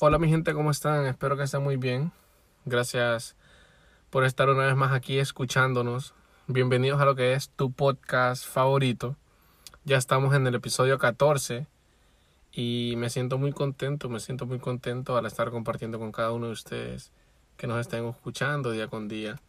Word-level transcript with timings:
Hola 0.00 0.20
mi 0.20 0.28
gente, 0.28 0.54
¿cómo 0.54 0.70
están? 0.70 1.06
Espero 1.06 1.36
que 1.36 1.42
estén 1.42 1.60
muy 1.60 1.76
bien. 1.76 2.12
Gracias 2.64 3.34
por 4.10 4.22
estar 4.22 4.48
una 4.48 4.64
vez 4.66 4.76
más 4.76 4.92
aquí 4.92 5.18
escuchándonos. 5.18 6.14
Bienvenidos 6.46 7.00
a 7.00 7.04
lo 7.04 7.16
que 7.16 7.32
es 7.32 7.48
tu 7.50 7.72
podcast 7.72 8.46
favorito. 8.46 9.16
Ya 9.84 9.96
estamos 9.96 10.36
en 10.36 10.46
el 10.46 10.54
episodio 10.54 10.98
14 10.98 11.66
y 12.52 12.94
me 12.96 13.10
siento 13.10 13.38
muy 13.38 13.50
contento, 13.50 14.08
me 14.08 14.20
siento 14.20 14.46
muy 14.46 14.60
contento 14.60 15.16
al 15.16 15.26
estar 15.26 15.50
compartiendo 15.50 15.98
con 15.98 16.12
cada 16.12 16.30
uno 16.30 16.46
de 16.46 16.52
ustedes 16.52 17.10
que 17.56 17.66
nos 17.66 17.80
estén 17.80 18.04
escuchando 18.04 18.70
día 18.70 18.86
con 18.86 19.08
día. 19.08 19.40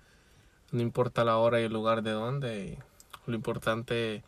No 0.72 0.82
importa 0.82 1.24
la 1.24 1.38
hora 1.38 1.62
y 1.62 1.66
el 1.66 1.74
lugar 1.74 2.02
de 2.02 2.12
donde, 2.12 2.80
lo 3.28 3.36
importante 3.36 4.24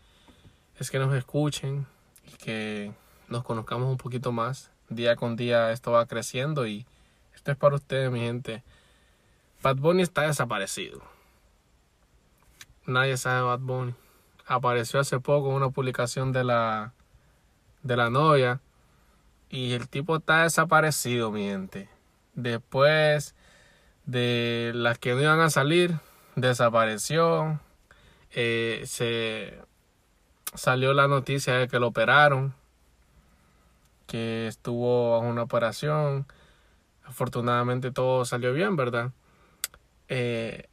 es 0.78 0.92
que 0.92 1.00
nos 1.00 1.16
escuchen 1.16 1.88
y 2.32 2.38
que 2.38 2.94
nos 3.28 3.44
conozcamos 3.44 3.90
un 3.90 3.98
poquito 3.98 4.32
más 4.32 4.71
día 4.92 5.16
con 5.16 5.36
día 5.36 5.72
esto 5.72 5.92
va 5.92 6.06
creciendo 6.06 6.68
y 6.68 6.86
esto 7.34 7.52
es 7.52 7.58
para 7.58 7.76
ustedes, 7.76 8.12
mi 8.12 8.20
gente. 8.20 8.64
Bad 9.64 9.78
Bunny 9.78 10.04
está 10.04 10.24
desaparecido. 10.24 11.02
Nadie 12.86 13.18
sabe 13.18 13.42
Bad 13.42 13.60
Bunny. 13.60 13.96
Apareció 14.46 15.00
hace 15.00 15.20
poco 15.20 15.50
una 15.50 15.70
publicación 15.70 16.32
de 16.32 16.44
la 16.44 16.94
de 17.84 17.98
la 17.98 18.10
novia 18.10 18.60
y 19.50 19.74
el 19.74 19.90
tipo 19.90 20.18
está 20.18 20.44
desaparecido, 20.44 21.32
mi 21.32 21.46
gente. 21.46 21.90
Después 22.36 23.36
de 24.06 24.72
las 24.76 25.00
que 25.00 25.14
no 25.14 25.22
iban 25.22 25.40
a 25.40 25.50
salir, 25.50 26.00
desapareció. 26.36 27.60
Eh, 28.32 28.84
se 28.86 29.60
salió 30.54 30.94
la 30.94 31.08
noticia 31.08 31.56
de 31.56 31.68
que 31.68 31.80
lo 31.80 31.88
operaron 31.88 32.54
que 34.12 34.48
estuvo 34.48 35.14
bajo 35.14 35.26
una 35.26 35.44
operación. 35.44 36.28
Afortunadamente 37.06 37.92
todo 37.92 38.26
salió 38.26 38.52
bien, 38.52 38.76
¿verdad? 38.76 39.12
Eh, 40.10 40.68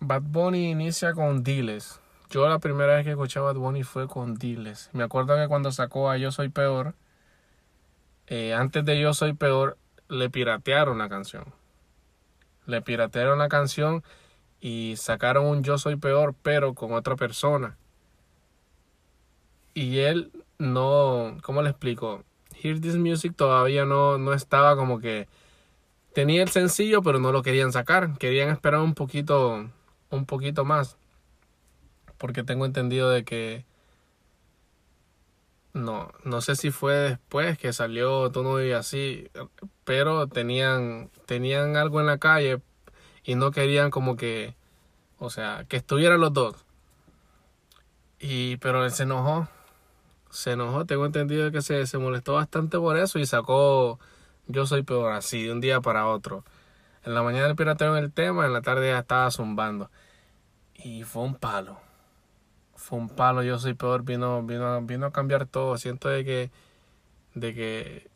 Bad 0.00 0.22
Bunny 0.22 0.72
inicia 0.72 1.12
con 1.14 1.44
Diles. 1.44 2.00
Yo 2.28 2.48
la 2.48 2.58
primera 2.58 2.96
vez 2.96 3.04
que 3.04 3.12
escuché 3.12 3.38
a 3.38 3.42
Bad 3.42 3.54
Bunny 3.54 3.84
fue 3.84 4.08
con 4.08 4.34
Diles. 4.34 4.90
Me 4.92 5.04
acuerdo 5.04 5.36
que 5.36 5.46
cuando 5.46 5.70
sacó 5.70 6.10
a 6.10 6.16
Yo 6.16 6.32
Soy 6.32 6.48
Peor, 6.48 6.94
eh, 8.26 8.52
antes 8.52 8.84
de 8.84 9.00
Yo 9.00 9.14
Soy 9.14 9.34
Peor, 9.34 9.78
le 10.08 10.28
piratearon 10.28 10.98
la 10.98 11.08
canción. 11.08 11.44
Le 12.66 12.82
piratearon 12.82 13.38
la 13.38 13.48
canción 13.48 14.02
y 14.60 14.94
sacaron 14.96 15.46
un 15.46 15.62
Yo 15.62 15.78
Soy 15.78 15.94
Peor, 15.94 16.34
pero 16.42 16.74
con 16.74 16.92
otra 16.94 17.14
persona. 17.14 17.76
Y 19.72 19.98
él 19.98 20.32
no, 20.58 21.36
¿cómo 21.42 21.62
le 21.62 21.70
explico? 21.70 22.24
Hear 22.62 22.80
This 22.80 22.96
Music 22.96 23.34
todavía 23.36 23.84
no, 23.84 24.18
no 24.18 24.32
estaba 24.32 24.76
como 24.76 25.00
que 25.00 25.28
tenía 26.14 26.42
el 26.42 26.48
sencillo 26.48 27.02
pero 27.02 27.18
no 27.18 27.32
lo 27.32 27.42
querían 27.42 27.72
sacar. 27.72 28.16
Querían 28.18 28.50
esperar 28.50 28.80
un 28.80 28.94
poquito 28.94 29.68
un 30.10 30.26
poquito 30.26 30.64
más. 30.64 30.96
Porque 32.18 32.42
tengo 32.42 32.64
entendido 32.64 33.10
de 33.10 33.24
que 33.24 33.64
no 35.74 36.10
no 36.24 36.40
sé 36.40 36.56
si 36.56 36.70
fue 36.70 36.94
después 36.94 37.58
que 37.58 37.72
salió 37.74 38.30
Tono 38.30 38.62
y 38.62 38.72
así 38.72 39.28
pero 39.84 40.26
tenían 40.26 41.10
tenían 41.26 41.76
algo 41.76 42.00
en 42.00 42.06
la 42.06 42.16
calle 42.16 42.62
y 43.24 43.34
no 43.34 43.50
querían 43.50 43.90
como 43.90 44.16
que 44.16 44.56
o 45.18 45.28
sea 45.30 45.66
que 45.68 45.76
estuvieran 45.76 46.20
los 46.20 46.32
dos. 46.32 46.56
Y 48.18 48.56
pero 48.58 48.84
él 48.84 48.90
se 48.92 49.02
enojó 49.02 49.48
se 50.30 50.52
enojó, 50.52 50.84
tengo 50.84 51.06
entendido 51.06 51.50
que 51.50 51.62
se, 51.62 51.86
se 51.86 51.98
molestó 51.98 52.34
bastante 52.34 52.78
por 52.78 52.96
eso 52.96 53.18
y 53.18 53.26
sacó 53.26 53.98
Yo 54.46 54.66
Soy 54.66 54.82
Peor 54.82 55.12
así, 55.12 55.44
de 55.44 55.52
un 55.52 55.60
día 55.60 55.80
para 55.80 56.06
otro. 56.06 56.44
En 57.04 57.14
la 57.14 57.22
mañana 57.22 57.46
el 57.46 57.56
pirateo 57.56 57.96
en 57.96 58.04
el 58.04 58.12
tema, 58.12 58.46
en 58.46 58.52
la 58.52 58.62
tarde 58.62 58.88
ya 58.90 58.98
estaba 58.98 59.30
zumbando. 59.30 59.90
Y 60.74 61.04
fue 61.04 61.22
un 61.22 61.34
palo. 61.34 61.78
Fue 62.74 62.98
un 62.98 63.08
palo, 63.08 63.42
Yo 63.42 63.58
Soy 63.58 63.74
Peor, 63.74 64.02
vino, 64.02 64.42
vino, 64.42 64.82
vino 64.82 65.06
a 65.06 65.12
cambiar 65.12 65.46
todo. 65.46 65.78
Siento 65.78 66.08
de 66.08 66.24
que, 66.24 66.50
de 67.34 67.54
que, 67.54 68.10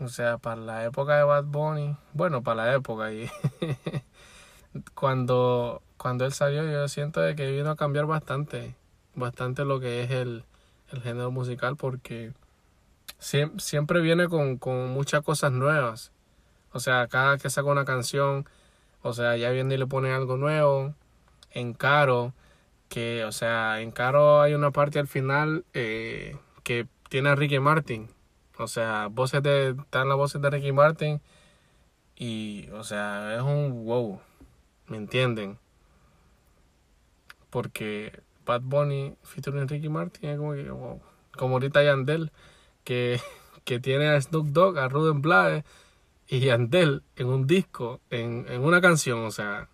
o 0.00 0.08
sea, 0.08 0.38
para 0.38 0.56
la 0.56 0.84
época 0.84 1.16
de 1.16 1.24
Bad 1.24 1.44
Bunny, 1.44 1.96
bueno, 2.14 2.42
para 2.42 2.64
la 2.64 2.74
época, 2.74 3.12
y 3.12 3.30
cuando, 4.94 5.82
cuando 5.96 6.24
él 6.24 6.32
salió, 6.32 6.64
yo 6.64 6.88
siento 6.88 7.20
de 7.20 7.36
que 7.36 7.52
vino 7.52 7.70
a 7.70 7.76
cambiar 7.76 8.06
bastante, 8.06 8.74
bastante 9.14 9.64
lo 9.64 9.80
que 9.80 10.02
es 10.02 10.10
el 10.10 10.44
el 10.94 11.02
género 11.02 11.30
musical 11.30 11.76
porque 11.76 12.32
siempre 13.18 14.00
viene 14.00 14.28
con, 14.28 14.58
muchas 14.90 15.22
cosas 15.22 15.52
nuevas. 15.52 16.12
O 16.72 16.80
sea, 16.80 17.06
cada 17.08 17.38
que 17.38 17.50
saca 17.50 17.68
una 17.68 17.84
canción, 17.84 18.48
o 19.02 19.12
sea, 19.12 19.36
ya 19.36 19.50
viene 19.50 19.74
y 19.74 19.78
le 19.78 19.86
pone 19.86 20.12
algo 20.12 20.36
nuevo. 20.36 20.94
En 21.50 21.72
Caro, 21.74 22.34
que, 22.88 23.24
o 23.24 23.32
sea, 23.32 23.80
en 23.80 23.92
Caro 23.92 24.40
hay 24.42 24.54
una 24.54 24.72
parte 24.72 24.98
al 24.98 25.06
final 25.06 25.64
eh, 25.72 26.36
que 26.64 26.88
tiene 27.08 27.30
a 27.30 27.34
Ricky 27.36 27.60
Martin. 27.60 28.08
O 28.58 28.68
sea, 28.68 29.08
voces 29.10 29.42
de, 29.42 29.70
están 29.70 30.08
las 30.08 30.16
voces 30.16 30.40
de 30.42 30.50
Ricky 30.50 30.72
Martin. 30.72 31.20
Y, 32.16 32.68
o 32.72 32.84
sea, 32.84 33.34
es 33.36 33.42
un 33.42 33.84
wow. 33.84 34.20
¿Me 34.88 34.96
entienden? 34.96 35.58
Porque 37.50 38.20
Bad 38.44 38.62
Bunny 38.62 39.16
featuring 39.22 39.68
Ricky 39.68 39.88
Martin 39.88 40.30
es 40.30 40.38
como 40.38 40.52
que. 40.52 40.68
Como 41.36 41.54
ahorita 41.54 41.82
Yandel, 41.82 42.30
que, 42.84 43.20
que 43.64 43.80
tiene 43.80 44.08
a 44.08 44.20
Snoop 44.20 44.48
Dogg, 44.48 44.78
a 44.78 44.88
Ruden 44.88 45.20
Blade 45.20 45.64
y 46.28 46.40
Yandel 46.40 47.02
en 47.16 47.26
un 47.26 47.46
disco, 47.46 48.00
en, 48.10 48.46
en 48.48 48.62
una 48.62 48.80
canción, 48.80 49.24
o 49.24 49.30
sea, 49.30 49.68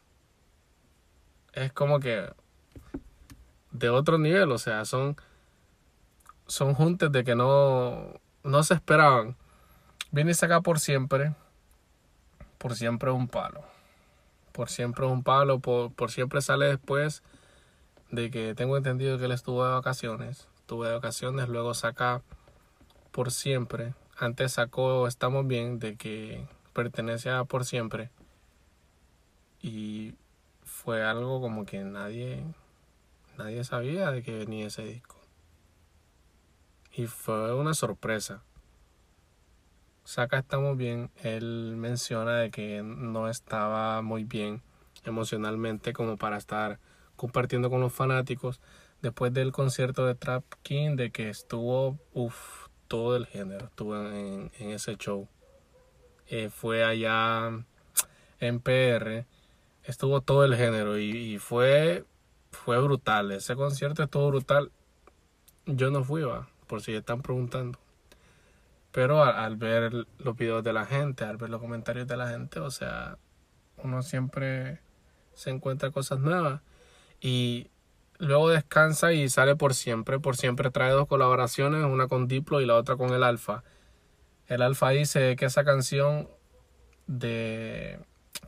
es 1.52 1.72
como 1.72 2.00
que 2.00 2.32
de 3.70 3.88
otro 3.90 4.18
nivel, 4.18 4.50
o 4.52 4.58
sea, 4.58 4.84
son, 4.84 5.16
son 6.46 6.74
juntes 6.74 7.12
de 7.12 7.24
que 7.24 7.34
no, 7.34 8.20
no 8.42 8.62
se 8.62 8.74
esperaban. 8.74 9.36
Viene 10.10 10.34
saca 10.34 10.60
por 10.60 10.80
siempre, 10.80 11.34
por 12.58 12.74
siempre 12.74 13.10
un 13.10 13.28
palo. 13.28 13.62
Por 14.52 14.68
siempre 14.68 15.06
un 15.06 15.22
palo, 15.22 15.60
por, 15.60 15.92
por 15.92 16.10
siempre 16.10 16.40
sale 16.40 16.66
después 16.66 17.22
de 18.10 18.30
que 18.30 18.54
tengo 18.54 18.76
entendido 18.76 19.18
que 19.18 19.26
él 19.26 19.32
estuvo 19.32 19.64
de 19.64 19.72
vacaciones. 19.72 20.48
Estuvo 20.56 20.84
de 20.84 20.92
vacaciones, 20.92 21.48
luego 21.48 21.74
saca 21.74 22.22
por 23.10 23.30
siempre. 23.30 23.94
Antes 24.18 24.52
sacó 24.52 25.06
Estamos 25.06 25.46
bien, 25.46 25.78
de 25.78 25.96
que 25.96 26.46
pertenece 26.72 27.30
a 27.30 27.44
por 27.44 27.64
siempre. 27.64 28.10
Y 29.62 30.14
fue 30.64 31.04
algo 31.04 31.40
como 31.40 31.66
que 31.66 31.80
nadie, 31.84 32.42
nadie 33.36 33.64
sabía 33.64 34.10
de 34.10 34.22
que 34.22 34.38
venía 34.38 34.66
ese 34.66 34.84
disco. 34.84 35.16
Y 36.92 37.06
fue 37.06 37.54
una 37.54 37.74
sorpresa. 37.74 38.42
Saca 40.04 40.38
Estamos 40.38 40.76
bien, 40.76 41.10
él 41.22 41.74
menciona 41.76 42.36
de 42.36 42.50
que 42.50 42.82
no 42.82 43.28
estaba 43.28 44.02
muy 44.02 44.24
bien 44.24 44.62
emocionalmente 45.04 45.92
como 45.92 46.16
para 46.16 46.36
estar 46.36 46.78
compartiendo 47.20 47.68
con 47.68 47.82
los 47.82 47.92
fanáticos 47.92 48.62
después 49.02 49.30
del 49.34 49.52
concierto 49.52 50.06
de 50.06 50.14
Trap 50.14 50.42
King 50.62 50.96
de 50.96 51.10
que 51.10 51.28
estuvo 51.28 51.98
uff 52.14 52.68
todo 52.88 53.14
el 53.14 53.26
género 53.26 53.66
estuvo 53.66 53.94
en, 53.94 54.50
ese 54.58 54.96
show. 54.96 55.28
Eh, 56.28 56.48
fue 56.48 56.82
allá 56.82 57.50
en 58.40 58.60
PR 58.60 59.26
estuvo 59.84 60.22
todo 60.22 60.46
el 60.46 60.56
género 60.56 60.96
y, 60.96 61.38
fue 61.38 62.06
fue 62.52 62.78
brutal. 62.80 63.32
Ese 63.32 63.54
concierto 63.54 64.02
estuvo 64.02 64.28
brutal. 64.28 64.72
Yo 65.66 65.90
no 65.90 66.02
fui 66.04 66.22
va 66.22 66.48
por 66.68 66.80
si 66.80 66.94
están 66.94 67.20
preguntando. 67.20 67.78
Pero 68.92 69.22
al 69.22 69.56
ver 69.56 70.06
los 70.16 70.36
videos 70.38 70.64
de 70.64 70.72
la 70.72 70.86
gente 70.86 71.24
al 71.26 71.36
ver 71.36 71.50
los 71.50 71.60
comentarios 71.60 72.08
de 72.08 72.16
la 72.16 72.30
gente 72.30 72.60
o 72.60 72.70
sea 72.70 73.18
uno 73.76 74.02
siempre 74.02 74.80
se 75.34 75.50
encuentra 75.50 75.90
cosas 75.90 76.18
nuevas 76.18 76.62
y 77.20 77.70
luego 78.18 78.50
descansa 78.50 79.12
y 79.12 79.28
sale 79.28 79.56
por 79.56 79.74
siempre. 79.74 80.18
Por 80.18 80.36
siempre 80.36 80.70
trae 80.70 80.92
dos 80.92 81.08
colaboraciones, 81.08 81.84
una 81.84 82.08
con 82.08 82.28
Diplo 82.28 82.60
y 82.60 82.66
la 82.66 82.76
otra 82.76 82.96
con 82.96 83.12
el 83.12 83.22
Alfa. 83.22 83.62
El 84.46 84.62
Alfa 84.62 84.90
dice 84.90 85.36
que 85.36 85.46
esa 85.46 85.64
canción 85.64 86.28
de 87.06 88.00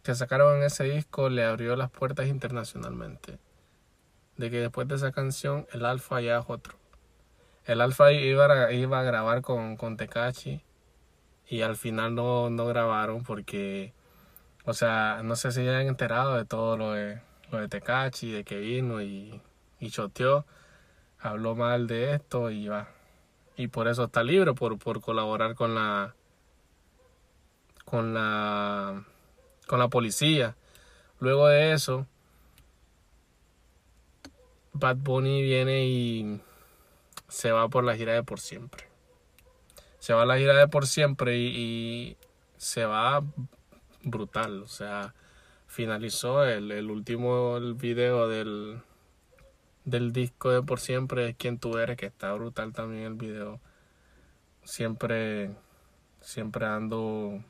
que 0.02 0.14
sacaron 0.14 0.56
en 0.56 0.62
ese 0.64 0.84
disco 0.84 1.28
le 1.28 1.44
abrió 1.44 1.76
las 1.76 1.90
puertas 1.90 2.26
internacionalmente. 2.28 3.38
De 4.36 4.50
que 4.50 4.58
después 4.58 4.88
de 4.88 4.96
esa 4.96 5.12
canción 5.12 5.66
el 5.72 5.84
Alfa 5.84 6.20
ya 6.20 6.38
es 6.38 6.44
otro. 6.48 6.76
El 7.64 7.80
Alfa 7.80 8.10
iba 8.12 8.46
a, 8.46 9.02
grabar 9.02 9.42
con, 9.42 9.76
con 9.76 9.96
Tekachi 9.96 10.62
y 11.46 11.62
al 11.62 11.76
final 11.76 12.14
no, 12.14 12.50
no 12.50 12.66
grabaron 12.66 13.22
porque, 13.22 13.92
o 14.64 14.72
sea, 14.72 15.20
no 15.22 15.36
sé 15.36 15.52
si 15.52 15.60
han 15.68 15.86
enterado 15.86 16.36
de 16.36 16.44
todo 16.44 16.76
lo 16.76 16.92
de 16.92 17.20
de 17.58 17.68
Tecachi, 17.68 18.30
de 18.32 18.44
que 18.44 18.58
vino 18.58 19.02
y, 19.02 19.40
y 19.80 19.90
choteó, 19.90 20.44
habló 21.18 21.54
mal 21.54 21.86
de 21.86 22.14
esto 22.14 22.50
y 22.50 22.68
va. 22.68 22.88
Y 23.56 23.68
por 23.68 23.88
eso 23.88 24.04
está 24.04 24.22
libre, 24.22 24.54
por, 24.54 24.78
por 24.78 25.00
colaborar 25.00 25.54
con 25.54 25.74
la 25.74 26.14
con 27.84 28.14
la 28.14 29.04
con 29.66 29.78
la 29.78 29.88
policía. 29.88 30.56
Luego 31.20 31.48
de 31.48 31.72
eso, 31.72 32.06
Bad 34.72 34.96
Bunny 34.96 35.42
viene 35.42 35.86
y 35.86 36.40
se 37.28 37.52
va 37.52 37.68
por 37.68 37.84
la 37.84 37.96
gira 37.96 38.14
de 38.14 38.22
por 38.22 38.40
siempre. 38.40 38.88
Se 39.98 40.14
va 40.14 40.22
a 40.22 40.26
la 40.26 40.38
gira 40.38 40.56
de 40.56 40.66
por 40.68 40.86
siempre 40.86 41.38
y, 41.38 41.46
y 41.46 42.16
se 42.56 42.84
va 42.86 43.22
brutal. 44.02 44.62
O 44.62 44.66
sea, 44.66 45.14
finalizó 45.72 46.44
el, 46.44 46.70
el 46.70 46.90
último 46.90 47.56
el 47.56 47.72
video 47.72 48.28
del, 48.28 48.82
del 49.86 50.12
disco 50.12 50.50
de 50.50 50.62
por 50.62 50.80
siempre 50.80 51.30
es 51.30 51.36
quien 51.36 51.58
tú 51.58 51.78
eres, 51.78 51.96
que 51.96 52.04
está 52.04 52.30
brutal 52.34 52.74
también 52.74 53.04
el 53.04 53.14
video. 53.14 53.58
Siempre, 54.64 55.50
siempre 56.20 56.66
dando 56.66 57.42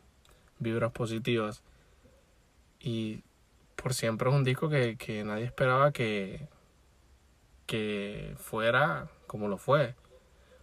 vibras 0.61 0.93
positivas. 0.93 1.65
Y 2.79 3.25
por 3.75 3.93
siempre 3.93 4.31
es 4.31 4.37
un 4.37 4.45
disco 4.45 4.69
que, 4.69 4.97
que 4.97 5.25
nadie 5.25 5.45
esperaba 5.45 5.91
que, 5.91 6.49
que 7.67 8.37
fuera 8.39 9.09
como 9.27 9.49
lo 9.49 9.59
fue. 9.59 9.97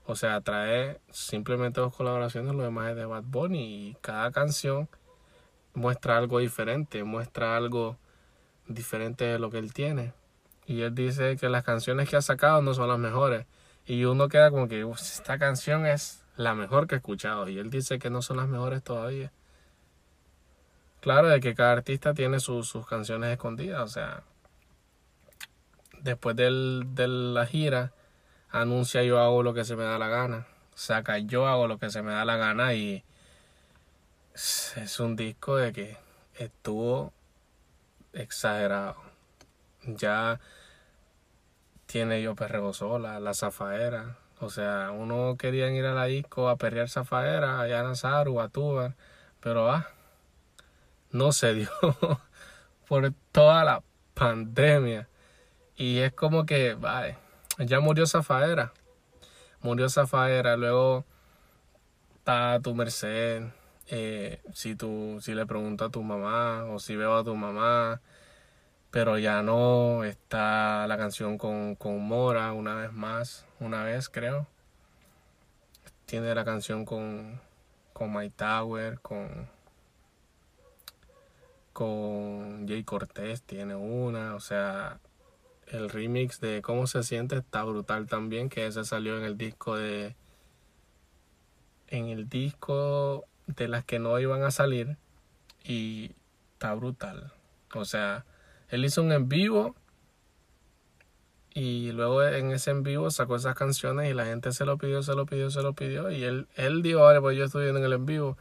O 0.06 0.16
sea, 0.16 0.40
trae 0.40 1.02
simplemente 1.10 1.82
dos 1.82 1.94
colaboraciones, 1.94 2.56
lo 2.56 2.64
demás 2.64 2.92
es 2.92 2.96
de 2.96 3.06
Bad 3.06 3.24
Bunny 3.24 3.90
y 3.90 3.98
cada 4.00 4.32
canción 4.32 4.88
muestra 5.74 6.18
algo 6.18 6.40
diferente, 6.40 7.04
muestra 7.04 7.56
algo 7.56 7.98
diferente 8.68 9.26
de 9.26 9.40
lo 9.40 9.50
que 9.50 9.58
él 9.58 9.74
tiene. 9.74 10.14
Y 10.66 10.82
él 10.82 10.94
dice 10.94 11.36
que 11.38 11.50
las 11.50 11.64
canciones 11.64 12.10
que 12.10 12.16
ha 12.16 12.22
sacado 12.22 12.62
no 12.62 12.74
son 12.74 12.90
las 12.90 13.00
mejores. 13.00 13.46
Y 13.86 14.06
uno 14.06 14.30
queda 14.30 14.52
como 14.52 14.68
que 14.68 14.82
esta 14.82 15.40
canción 15.40 15.86
es 15.86 16.24
la 16.36 16.54
mejor 16.54 16.88
que 16.88 16.96
he 16.96 16.98
escuchado. 17.00 17.50
Y 17.50 17.58
él 17.58 17.70
dice 17.70 17.98
que 17.98 18.10
no 18.10 18.22
son 18.22 18.38
las 18.38 18.48
mejores 18.48 18.84
todavía. 18.84 19.32
Claro, 21.02 21.30
de 21.30 21.40
que 21.40 21.56
cada 21.56 21.72
artista 21.72 22.14
tiene 22.14 22.40
sus 22.40 22.86
canciones 22.88 23.32
escondidas. 23.32 23.82
O 23.82 23.88
sea, 23.88 24.24
después 26.02 26.36
del, 26.36 26.84
de 26.90 27.08
la 27.08 27.46
gira, 27.46 27.94
anuncia 28.50 29.04
yo 29.04 29.20
hago 29.20 29.44
lo 29.44 29.54
que 29.54 29.66
se 29.66 29.76
me 29.76 29.84
da 29.84 29.98
la 29.98 30.08
gana. 30.08 30.46
Saca 30.76 31.18
yo 31.18 31.48
hago 31.48 31.68
lo 31.68 31.78
que 31.78 31.90
se 31.90 32.02
me 32.02 32.12
da 32.12 32.26
la 32.26 32.38
gana 32.38 32.74
y 32.74 33.04
es 34.78 35.00
un 35.02 35.18
disco 35.18 35.58
de 35.58 35.74
que 35.74 35.98
estuvo 36.36 37.12
exagerado. 38.14 38.96
Ya 39.84 40.40
tiene 41.88 42.22
yo 42.22 42.36
perreo 42.36 42.72
sola, 42.72 43.20
la 43.20 43.34
zafaera. 43.34 44.18
O 44.40 44.50
sea, 44.50 44.92
uno 44.92 45.36
quería 45.38 45.70
ir 45.72 45.86
a 45.86 45.94
la 45.94 46.06
disco 46.06 46.48
a 46.48 46.56
perrear 46.56 46.88
zafaera, 46.88 47.60
allá 47.60 47.82
a 47.82 47.84
Nazaru, 47.84 48.40
a 48.40 48.48
Tubar, 48.48 48.96
pero 49.42 49.70
ah, 49.70 49.90
no 51.12 51.34
se 51.34 51.54
dio 51.56 51.70
por 52.88 53.12
toda 53.34 53.66
la 53.66 53.84
pandemia. 54.14 55.10
Y 55.76 56.00
es 56.00 56.14
como 56.14 56.46
que, 56.46 56.76
vale, 56.76 57.18
ya 57.58 57.82
murió 57.82 58.06
Zafaera. 58.06 58.72
Murió 59.62 59.90
Zafaera, 59.90 60.56
luego 60.56 61.06
está 62.18 62.60
tu 62.62 62.74
merced. 62.74 63.59
Eh, 63.92 64.40
si 64.54 64.76
tú, 64.76 65.18
si 65.20 65.34
le 65.34 65.48
pregunto 65.48 65.86
a 65.86 65.90
tu 65.90 66.04
mamá 66.04 66.66
o 66.66 66.80
si 66.80 66.96
veo 66.96 67.18
a 67.18 67.24
tu 67.24 67.36
mamá, 67.36 68.02
pero 68.92 69.18
ya 69.18 69.42
no 69.42 70.04
está 70.04 70.86
la 70.88 70.98
canción 70.98 71.38
con, 71.40 71.76
con 71.76 72.00
Mora 72.02 72.54
una 72.54 72.76
vez 72.76 72.94
más, 72.94 73.46
una 73.60 73.84
vez 73.84 74.10
creo. 74.10 74.48
Tiene 76.06 76.34
la 76.36 76.46
canción 76.46 76.86
con, 76.86 77.42
con 77.94 78.14
My 78.16 78.30
Tower, 78.30 79.00
con, 79.02 79.50
con 81.74 82.68
Jay 82.68 82.84
Cortés, 82.84 83.42
tiene 83.44 83.76
una, 83.76 84.36
o 84.36 84.40
sea, 84.40 85.00
el 85.68 85.90
remix 85.90 86.40
de 86.42 86.62
Cómo 86.62 86.88
se 86.88 87.04
siente 87.04 87.38
está 87.38 87.64
brutal 87.64 88.08
también, 88.08 88.50
que 88.50 88.68
ese 88.68 88.84
salió 88.86 89.18
en 89.18 89.24
el 89.24 89.38
disco 89.38 89.76
de 89.78 90.16
en 91.88 92.08
el 92.08 92.30
disco 92.30 93.26
de 93.56 93.68
las 93.68 93.84
que 93.84 94.00
no 94.00 94.20
iban 94.20 94.44
a 94.44 94.52
salir 94.52 94.98
y 95.64 96.12
está 96.54 96.74
brutal. 96.74 97.34
O 97.74 97.86
sea, 97.86 98.26
él 98.70 98.86
hizo 98.86 99.02
un 99.02 99.12
en 99.12 99.30
vivo 99.30 99.76
y 101.54 101.92
luego 101.92 102.24
en 102.24 102.52
ese 102.52 102.72
en 102.72 102.84
vivo 102.84 103.10
sacó 103.12 103.36
esas 103.36 103.56
canciones 103.56 104.10
y 104.10 104.14
la 104.14 104.26
gente 104.26 104.52
se 104.52 104.66
lo 104.66 104.78
pidió, 104.78 105.02
se 105.04 105.16
lo 105.16 105.26
pidió, 105.26 105.50
se 105.50 105.62
lo 105.62 105.74
pidió 105.74 106.12
y 106.12 106.24
él, 106.24 106.48
él 106.56 106.82
dijo, 106.82 107.02
vale, 107.02 107.22
pues 107.22 107.38
yo 107.38 107.46
estoy 107.46 107.64
viendo 107.64 107.80
en 107.80 107.86
el 107.86 107.94
en 107.94 108.06
vivo. 108.06 108.38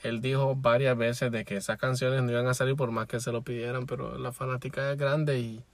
Él 0.00 0.20
dijo 0.20 0.56
varias 0.56 0.96
veces 0.98 1.30
de 1.30 1.44
que 1.44 1.56
esas 1.56 1.78
canciones 1.78 2.22
no 2.22 2.32
iban 2.32 2.48
a 2.48 2.54
salir 2.54 2.74
por 2.74 2.90
más 2.90 3.06
que 3.06 3.20
se 3.20 3.30
lo 3.30 3.42
pidieran, 3.42 3.86
pero 3.86 4.18
la 4.18 4.32
fanática 4.32 4.90
es 4.90 4.98
grande 4.98 5.38
y 5.38 5.64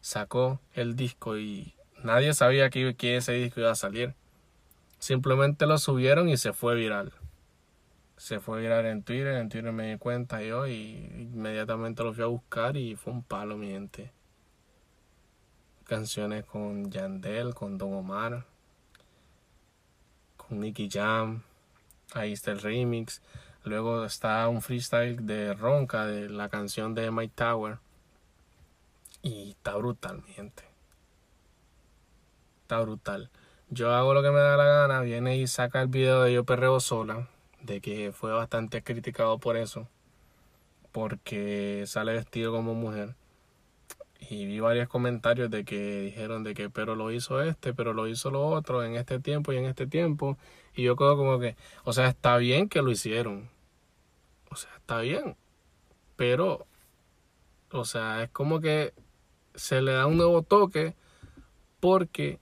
sacó 0.00 0.60
el 0.74 0.94
disco 0.94 1.38
y 1.38 1.74
nadie 2.02 2.34
sabía 2.34 2.68
que, 2.70 2.94
que 2.94 3.16
ese 3.16 3.32
disco 3.32 3.60
iba 3.60 3.70
a 3.70 3.74
salir. 3.74 4.14
Simplemente 4.98 5.66
lo 5.66 5.78
subieron 5.78 6.28
y 6.28 6.36
se 6.36 6.52
fue 6.52 6.74
viral. 6.74 7.12
Se 8.18 8.40
fue 8.40 8.60
viral 8.60 8.84
en 8.86 9.04
Twitter, 9.04 9.36
en 9.36 9.48
Twitter 9.48 9.72
me 9.72 9.92
di 9.92 9.96
cuenta 9.96 10.42
yo 10.42 10.66
y 10.66 11.08
inmediatamente 11.14 12.02
lo 12.02 12.12
fui 12.12 12.24
a 12.24 12.26
buscar 12.26 12.76
y 12.76 12.96
fue 12.96 13.12
un 13.12 13.22
palo, 13.22 13.56
mi 13.56 13.68
gente. 13.70 14.10
Canciones 15.84 16.44
con 16.44 16.90
Yandel, 16.90 17.54
con 17.54 17.78
Don 17.78 17.94
Omar, 17.94 18.44
con 20.36 20.58
Nicky 20.58 20.90
Jam, 20.90 21.44
ahí 22.12 22.32
está 22.32 22.50
el 22.50 22.60
remix. 22.60 23.22
Luego 23.62 24.04
está 24.04 24.48
un 24.48 24.62
freestyle 24.62 25.24
de 25.24 25.54
Ronca, 25.54 26.04
de 26.04 26.28
la 26.28 26.48
canción 26.48 26.94
de 26.94 27.12
Mike 27.12 27.34
Tower. 27.36 27.78
Y 29.22 29.50
está 29.50 29.76
brutal, 29.76 30.22
mi 30.26 30.32
gente. 30.32 30.64
Está 32.62 32.80
brutal. 32.80 33.30
Yo 33.70 33.94
hago 33.94 34.12
lo 34.12 34.22
que 34.22 34.30
me 34.30 34.40
da 34.40 34.56
la 34.56 34.64
gana, 34.64 35.02
viene 35.02 35.36
y 35.36 35.46
saca 35.46 35.82
el 35.82 35.88
video 35.88 36.22
de 36.22 36.32
Yo 36.32 36.44
Perreo 36.44 36.80
Sola, 36.80 37.28
de 37.62 37.80
que 37.80 38.12
fue 38.12 38.32
bastante 38.32 38.82
criticado 38.82 39.38
por 39.38 39.56
eso, 39.56 39.88
porque 40.92 41.84
sale 41.86 42.12
vestido 42.12 42.52
como 42.52 42.74
mujer. 42.74 43.14
Y 44.20 44.46
vi 44.46 44.60
varios 44.60 44.88
comentarios 44.88 45.50
de 45.50 45.64
que 45.64 46.00
dijeron 46.00 46.42
de 46.42 46.54
que 46.54 46.70
pero 46.70 46.96
lo 46.96 47.12
hizo 47.12 47.40
este, 47.42 47.72
pero 47.72 47.92
lo 47.94 48.08
hizo 48.08 48.30
lo 48.30 48.46
otro 48.46 48.84
en 48.84 48.96
este 48.96 49.20
tiempo 49.20 49.52
y 49.52 49.58
en 49.58 49.66
este 49.66 49.86
tiempo. 49.86 50.36
Y 50.74 50.82
yo 50.82 50.96
quedo 50.96 51.16
como 51.16 51.38
que, 51.38 51.56
o 51.84 51.92
sea, 51.92 52.08
está 52.08 52.36
bien 52.36 52.68
que 52.68 52.82
lo 52.82 52.90
hicieron. 52.90 53.50
O 54.50 54.56
sea, 54.56 54.70
está 54.76 55.00
bien. 55.00 55.36
Pero, 56.16 56.66
o 57.72 57.84
sea, 57.84 58.22
es 58.24 58.30
como 58.30 58.60
que 58.60 58.92
se 59.54 59.82
le 59.82 59.92
da 59.92 60.06
un 60.06 60.16
nuevo 60.16 60.42
toque 60.42 60.94
porque 61.80 62.40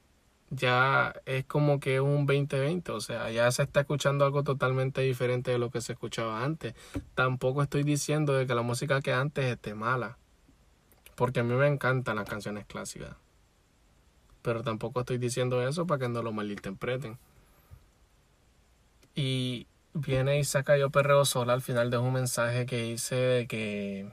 ya 0.51 1.15
es 1.27 1.45
como 1.45 1.81
que 1.81 2.01
un 2.01 2.27
2020, 2.27 2.93
o 2.93 3.01
sea, 3.01 3.31
ya 3.31 3.51
se 3.51 3.63
está 3.65 3.81
escuchando 3.81 4.25
algo 4.25 4.45
totalmente 4.45 5.01
diferente 5.01 5.51
de 5.51 5.59
lo 5.59 5.71
que 5.71 5.81
se 5.81 5.93
escuchaba 5.93 6.45
antes. 6.45 6.75
Tampoco 7.15 7.63
estoy 7.63 7.83
diciendo 7.83 8.33
de 8.33 8.47
que 8.47 8.55
la 8.55 8.63
música 8.63 9.01
que 9.01 9.13
antes 9.13 9.45
esté 9.47 9.75
mala, 9.75 10.19
porque 11.17 11.41
a 11.41 11.43
mí 11.43 11.55
me 11.55 11.67
encantan 11.67 12.17
las 12.17 12.29
canciones 12.29 12.65
clásicas. 12.67 13.17
Pero 14.43 14.63
tampoco 14.63 15.01
estoy 15.01 15.19
diciendo 15.19 15.67
eso 15.67 15.87
para 15.87 16.01
que 16.01 16.09
no 16.09 16.23
lo 16.23 16.33
malinterpreten. 16.33 17.19
Y 19.15 19.67
viene 19.95 20.39
y 20.39 20.45
saca 20.45 20.77
yo 20.77 20.91
perreo 20.91 21.25
sola 21.25 21.55
al 21.55 21.63
final 21.63 21.91
de 21.91 21.99
un 21.99 22.13
mensaje 22.13 22.67
que 22.67 22.87
hice 22.87 23.17
de 23.17 23.47
que 23.47 24.09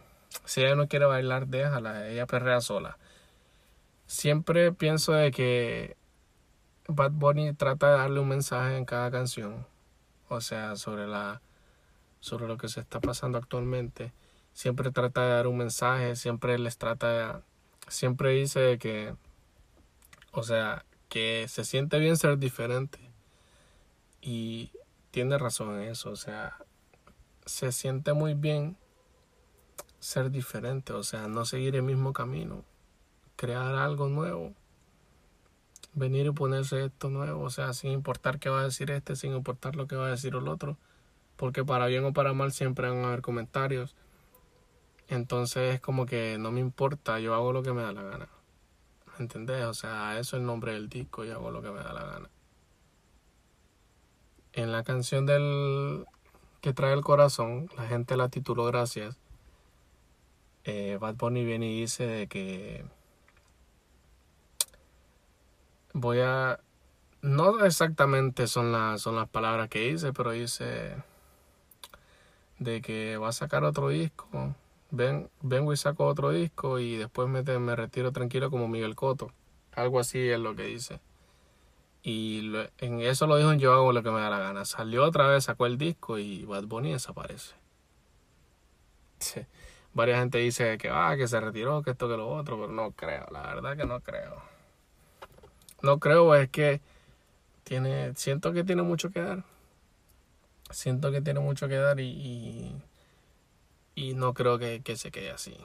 si 0.46 0.62
ella 0.62 0.76
no 0.76 0.88
quiere 0.88 1.06
bailar, 1.06 1.48
déjala, 1.48 2.08
ella 2.10 2.26
perrea 2.26 2.62
sola. 2.62 2.98
Siempre 4.08 4.72
pienso 4.72 5.14
de 5.14 5.32
que 5.32 5.96
Bad 6.94 7.12
Bunny 7.12 7.54
trata 7.54 7.92
de 7.92 7.98
darle 7.98 8.20
un 8.20 8.30
mensaje 8.30 8.78
en 8.78 8.86
cada 8.86 9.12
canción, 9.12 9.66
o 10.30 10.42
sea, 10.42 10.76
sobre 10.76 11.08
la 11.08 11.42
sobre 12.20 12.48
lo 12.48 12.58
que 12.58 12.70
se 12.70 12.80
está 12.80 13.02
pasando 13.02 13.38
actualmente. 13.38 14.14
Siempre 14.54 14.92
trata 14.92 15.24
de 15.24 15.30
dar 15.34 15.48
un 15.48 15.58
mensaje, 15.58 16.16
siempre 16.16 16.58
les 16.58 16.78
trata 16.78 17.10
de, 17.10 17.42
siempre 17.90 18.32
dice 18.32 18.78
que 18.78 19.16
o 20.34 20.44
sea, 20.44 20.84
que 21.10 21.46
se 21.48 21.64
siente 21.64 22.00
bien 22.00 22.18
ser 22.18 22.38
diferente. 22.38 23.00
Y 24.22 24.72
tiene 25.12 25.38
razón 25.38 25.80
en 25.80 25.90
eso, 25.90 26.10
o 26.10 26.16
sea, 26.16 26.58
se 27.46 27.72
siente 27.72 28.14
muy 28.14 28.34
bien 28.34 28.78
ser 30.00 30.32
diferente, 30.32 30.92
o 30.94 31.04
sea, 31.04 31.28
no 31.28 31.46
seguir 31.46 31.76
el 31.76 31.84
mismo 31.84 32.14
camino, 32.14 32.64
crear 33.36 33.76
algo 33.76 34.10
nuevo, 34.10 34.54
venir 35.94 36.26
y 36.26 36.32
ponerse 36.32 36.86
esto 36.86 37.10
nuevo, 37.10 37.44
o 37.44 37.50
sea, 37.50 37.74
sin 37.74 37.92
importar 37.92 38.40
qué 38.40 38.50
va 38.50 38.62
a 38.62 38.64
decir 38.64 38.92
este, 38.92 39.16
sin 39.16 39.34
importar 39.36 39.76
lo 39.76 39.88
que 39.88 39.96
va 39.96 40.08
a 40.08 40.12
decir 40.12 40.36
el 40.36 40.48
otro, 40.48 40.78
porque 41.38 41.64
para 41.64 41.88
bien 41.88 42.06
o 42.06 42.14
para 42.14 42.34
mal 42.34 42.52
siempre 42.52 42.90
van 42.90 43.00
a 43.00 43.08
haber 43.08 43.22
comentarios. 43.22 43.96
Entonces 45.08 45.76
es 45.76 45.82
como 45.82 46.06
que 46.06 46.38
no 46.40 46.52
me 46.52 46.60
importa, 46.60 47.20
yo 47.20 47.34
hago 47.36 47.54
lo 47.54 47.64
que 47.64 47.74
me 47.74 47.82
da 47.84 47.94
la 47.94 48.04
gana. 48.04 48.30
¿Me 49.18 49.24
entendés? 49.24 49.66
O 49.66 49.74
sea, 49.74 50.18
eso 50.20 50.38
es 50.38 50.42
el 50.42 50.46
nombre 50.46 50.74
del 50.74 50.90
disco, 50.90 51.24
yo 51.24 51.34
hago 51.36 51.52
lo 51.52 51.62
que 51.62 51.72
me 51.72 51.80
da 51.80 51.94
la 51.94 52.04
gana. 52.06 52.30
En 54.54 54.72
la 54.72 54.84
canción 54.84 55.26
del 55.26 56.06
que 56.62 56.74
trae 56.74 56.94
el 56.94 57.02
corazón, 57.02 57.70
la 57.76 57.88
gente 57.88 58.16
la 58.18 58.30
tituló 58.30 58.66
Gracias. 58.66 59.18
Eh, 60.64 60.98
Bad 61.00 61.16
Bunny 61.16 61.44
viene 61.44 61.70
y 61.70 61.82
dice 61.82 62.08
de 62.08 62.28
que 62.28 62.86
voy 65.94 66.20
a 66.20 66.60
no 67.22 67.64
exactamente 67.66 68.48
son 68.48 68.72
las 68.72 69.02
son 69.02 69.16
las 69.16 69.30
palabras 69.30 69.70
que 69.70 69.92
dice, 69.92 70.12
pero 70.14 70.32
dice 70.32 70.96
de 72.60 72.82
que 72.82 73.18
va 73.18 73.30
a 73.30 73.34
sacar 73.34 73.64
otro 73.64 73.90
disco. 73.90 74.28
Ven, 74.92 75.30
vengo 75.42 75.74
y 75.74 75.78
saco 75.78 76.06
otro 76.06 76.32
disco 76.32 76.80
y 76.80 76.98
después 76.98 77.28
me, 77.28 77.44
me 77.60 77.76
retiro 77.76 78.12
tranquilo 78.12 78.52
como 78.52 78.68
Miguel 78.68 78.96
Coto. 78.96 79.32
Algo 79.74 80.00
así 80.00 80.20
es 80.30 80.40
lo 80.40 80.56
que 80.56 80.64
dice. 80.64 81.00
Y 82.04 82.52
en 82.80 83.00
eso 83.02 83.28
lo 83.28 83.38
dijo 83.38 83.54
Yo 83.54 83.74
hago 83.74 83.94
lo 83.94 84.04
que 84.04 84.12
me 84.12 84.20
da 84.22 84.30
la 84.30 84.40
gana. 84.40 84.66
Salió 84.66 85.04
otra 85.06 85.28
vez, 85.28 85.46
sacó 85.46 85.66
el 85.66 85.78
disco 85.78 86.18
y 86.20 86.46
Bad 86.46 86.66
Bunny 86.66 86.92
desaparece. 86.94 87.56
Sí. 89.20 89.46
Varia 89.94 90.18
gente 90.20 90.40
dice 90.40 90.78
que, 90.78 90.90
ah, 90.90 91.16
que 91.18 91.28
se 91.28 91.40
retiró, 91.40 91.82
que 91.84 91.92
esto, 91.92 92.10
que 92.10 92.18
lo 92.18 92.30
otro, 92.30 92.60
pero 92.60 92.72
no 92.72 92.92
creo, 92.92 93.28
la 93.32 93.42
verdad 93.44 93.78
que 93.78 93.86
no 93.86 94.02
creo. 94.02 94.53
No 95.84 96.00
creo, 96.00 96.34
es 96.36 96.50
que 96.50 96.82
tiene, 97.64 98.16
siento 98.16 98.54
que 98.54 98.64
tiene 98.64 98.84
mucho 98.84 99.12
que 99.12 99.22
dar. 99.22 99.44
Siento 100.72 101.12
que 101.12 101.22
tiene 101.22 101.42
mucho 101.42 101.68
que 101.68 101.76
dar 101.76 102.00
y, 102.00 102.74
y, 103.96 104.14
no 104.16 104.34
creo 104.34 104.58
que, 104.58 104.82
que 104.82 104.96
se 104.96 105.12
quede 105.12 105.32
así. 105.32 105.56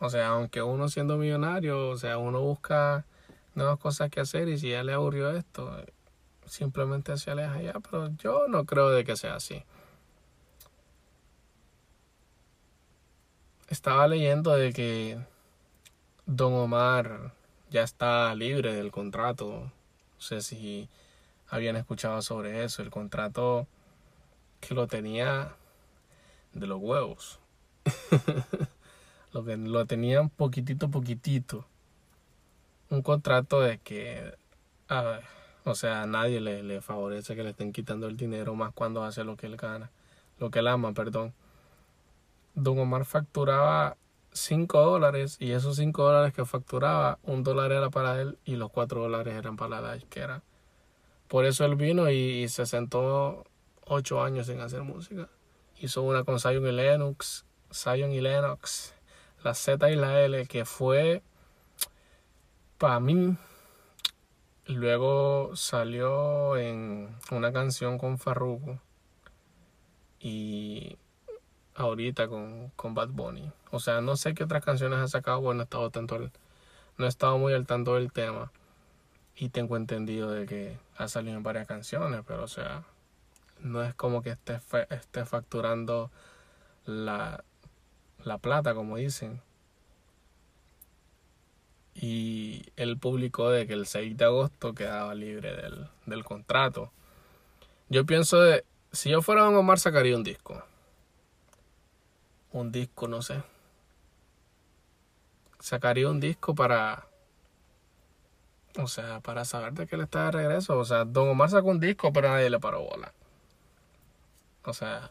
O 0.00 0.10
sea, 0.10 0.28
aunque 0.28 0.62
uno 0.62 0.88
siendo 0.88 1.16
millonario, 1.16 1.88
o 1.88 1.96
sea, 1.96 2.18
uno 2.18 2.40
busca 2.42 3.06
nuevas 3.54 3.78
cosas 3.78 4.10
que 4.10 4.20
hacer 4.20 4.48
y 4.48 4.58
si 4.58 4.70
ya 4.70 4.84
le 4.84 4.92
aburrió 4.92 5.30
esto, 5.30 5.74
simplemente 6.46 7.16
se 7.16 7.30
aleja 7.30 7.62
ya, 7.62 7.74
pero 7.80 8.10
yo 8.18 8.48
no 8.48 8.66
creo 8.66 8.90
de 8.90 9.04
que 9.04 9.16
sea 9.16 9.36
así. 9.36 9.64
Estaba 13.68 14.06
leyendo 14.08 14.52
de 14.52 14.72
que 14.74 15.18
Don 16.26 16.52
Omar 16.52 17.32
ya 17.74 17.82
está 17.82 18.32
libre 18.36 18.72
del 18.72 18.92
contrato. 18.92 19.50
No 19.50 20.20
sé 20.20 20.42
si 20.42 20.88
habían 21.48 21.74
escuchado 21.74 22.22
sobre 22.22 22.64
eso. 22.64 22.82
El 22.82 22.90
contrato 22.90 23.66
que 24.60 24.74
lo 24.74 24.86
tenía 24.86 25.56
de 26.52 26.68
los 26.68 26.78
huevos. 26.80 27.40
lo 29.32 29.44
que 29.44 29.56
lo 29.56 29.86
tenían 29.86 30.30
poquitito, 30.30 30.88
poquitito 30.88 31.66
un 32.90 33.02
contrato 33.02 33.60
de 33.60 33.78
que, 33.78 34.36
o 35.64 35.74
sea, 35.74 36.02
a 36.02 36.06
nadie 36.06 36.40
le, 36.40 36.62
le, 36.62 36.80
favorece 36.80 37.34
que 37.34 37.42
le 37.42 37.50
estén 37.50 37.72
quitando 37.72 38.06
el 38.06 38.16
dinero 38.16 38.54
más 38.54 38.72
cuando 38.72 39.02
hace 39.02 39.24
lo 39.24 39.36
que 39.36 39.46
él 39.46 39.56
gana, 39.56 39.90
lo 40.38 40.50
que 40.52 40.60
él 40.60 40.68
ama, 40.68 40.92
perdón. 40.92 41.34
Don 42.54 42.78
Omar 42.78 43.04
facturaba 43.04 43.96
5 44.34 44.80
dólares 44.80 45.36
y 45.38 45.52
esos 45.52 45.76
5 45.76 46.02
dólares 46.02 46.34
que 46.34 46.44
facturaba, 46.44 47.18
un 47.22 47.44
dólar 47.44 47.72
era 47.72 47.88
para 47.90 48.20
él 48.20 48.36
y 48.44 48.56
los 48.56 48.70
4 48.70 49.02
dólares 49.02 49.34
eran 49.34 49.56
para 49.56 49.80
la 49.80 49.94
disquera. 49.94 50.42
Por 51.28 51.46
eso 51.46 51.64
él 51.64 51.76
vino 51.76 52.10
y, 52.10 52.48
se 52.48 52.66
sentó 52.66 53.44
8 53.86 54.22
años 54.22 54.48
sin 54.48 54.60
hacer 54.60 54.82
música. 54.82 55.28
Hizo 55.80 56.02
una 56.02 56.24
con 56.24 56.40
Zion 56.40 56.66
y 56.66 56.72
Lennox, 56.72 57.46
Zion 57.72 58.12
y 58.12 58.20
Lennox, 58.20 58.94
la 59.42 59.54
Z 59.54 59.90
y 59.90 59.96
la 59.96 60.20
L, 60.20 60.46
que 60.46 60.64
fue 60.64 61.22
para 62.78 63.00
mí. 63.00 63.36
Luego 64.66 65.54
salió 65.54 66.56
en 66.56 67.16
una 67.30 67.52
canción 67.52 67.98
con 67.98 68.18
Farruko 68.18 68.80
y 70.18 70.96
ahorita 71.74 72.28
con, 72.28 72.70
con 72.76 72.94
Bad 72.94 73.08
Bunny. 73.10 73.50
O 73.70 73.80
sea, 73.80 74.00
no 74.00 74.16
sé 74.16 74.34
qué 74.34 74.44
otras 74.44 74.64
canciones 74.64 74.98
ha 74.98 75.08
sacado, 75.08 75.40
bueno, 75.40 75.58
no 75.58 75.62
he 75.62 75.64
estado 75.64 75.90
tanto 75.90 76.30
no 76.96 77.06
he 77.06 77.08
estado 77.08 77.38
muy 77.38 77.52
al 77.52 77.66
tanto 77.66 77.94
del 77.96 78.12
tema. 78.12 78.52
Y 79.36 79.48
tengo 79.48 79.76
entendido 79.76 80.30
de 80.30 80.46
que 80.46 80.78
ha 80.96 81.08
salido 81.08 81.36
en 81.36 81.42
varias 81.42 81.66
canciones, 81.66 82.22
pero 82.26 82.44
o 82.44 82.48
sea, 82.48 82.84
no 83.60 83.82
es 83.82 83.94
como 83.94 84.22
que 84.22 84.30
esté, 84.30 84.60
esté 84.90 85.24
facturando 85.24 86.10
la, 86.86 87.42
la 88.24 88.38
plata, 88.38 88.74
como 88.74 88.96
dicen 88.96 89.42
y 91.94 92.66
él 92.76 92.98
publicó 92.98 93.50
de 93.50 93.66
que 93.66 93.72
el 93.72 93.86
6 93.86 94.16
de 94.16 94.24
agosto 94.24 94.74
quedaba 94.74 95.14
libre 95.14 95.54
del, 95.54 95.86
del 96.06 96.24
contrato. 96.24 96.90
Yo 97.88 98.04
pienso 98.04 98.40
de, 98.40 98.64
si 98.92 99.10
yo 99.10 99.22
fuera 99.22 99.42
Don 99.42 99.54
Omar 99.54 99.78
sacaría 99.78 100.16
un 100.16 100.24
disco. 100.24 100.62
Un 102.54 102.70
disco, 102.70 103.08
no 103.08 103.20
sé. 103.20 103.42
Sacaría 105.58 106.08
un 106.08 106.20
disco 106.20 106.54
para, 106.54 107.08
o 108.78 108.86
sea, 108.86 109.18
para 109.20 109.44
saber 109.44 109.72
de 109.72 109.88
que 109.88 109.96
él 109.96 110.02
está 110.02 110.26
de 110.26 110.30
regreso. 110.30 110.78
O 110.78 110.84
sea, 110.84 111.04
Don 111.04 111.28
Omar 111.28 111.50
sacó 111.50 111.68
un 111.68 111.80
disco, 111.80 112.12
pero 112.12 112.28
nadie 112.28 112.50
le 112.50 112.60
paró 112.60 112.82
bola. 112.82 113.12
O 114.64 114.72
sea, 114.72 115.10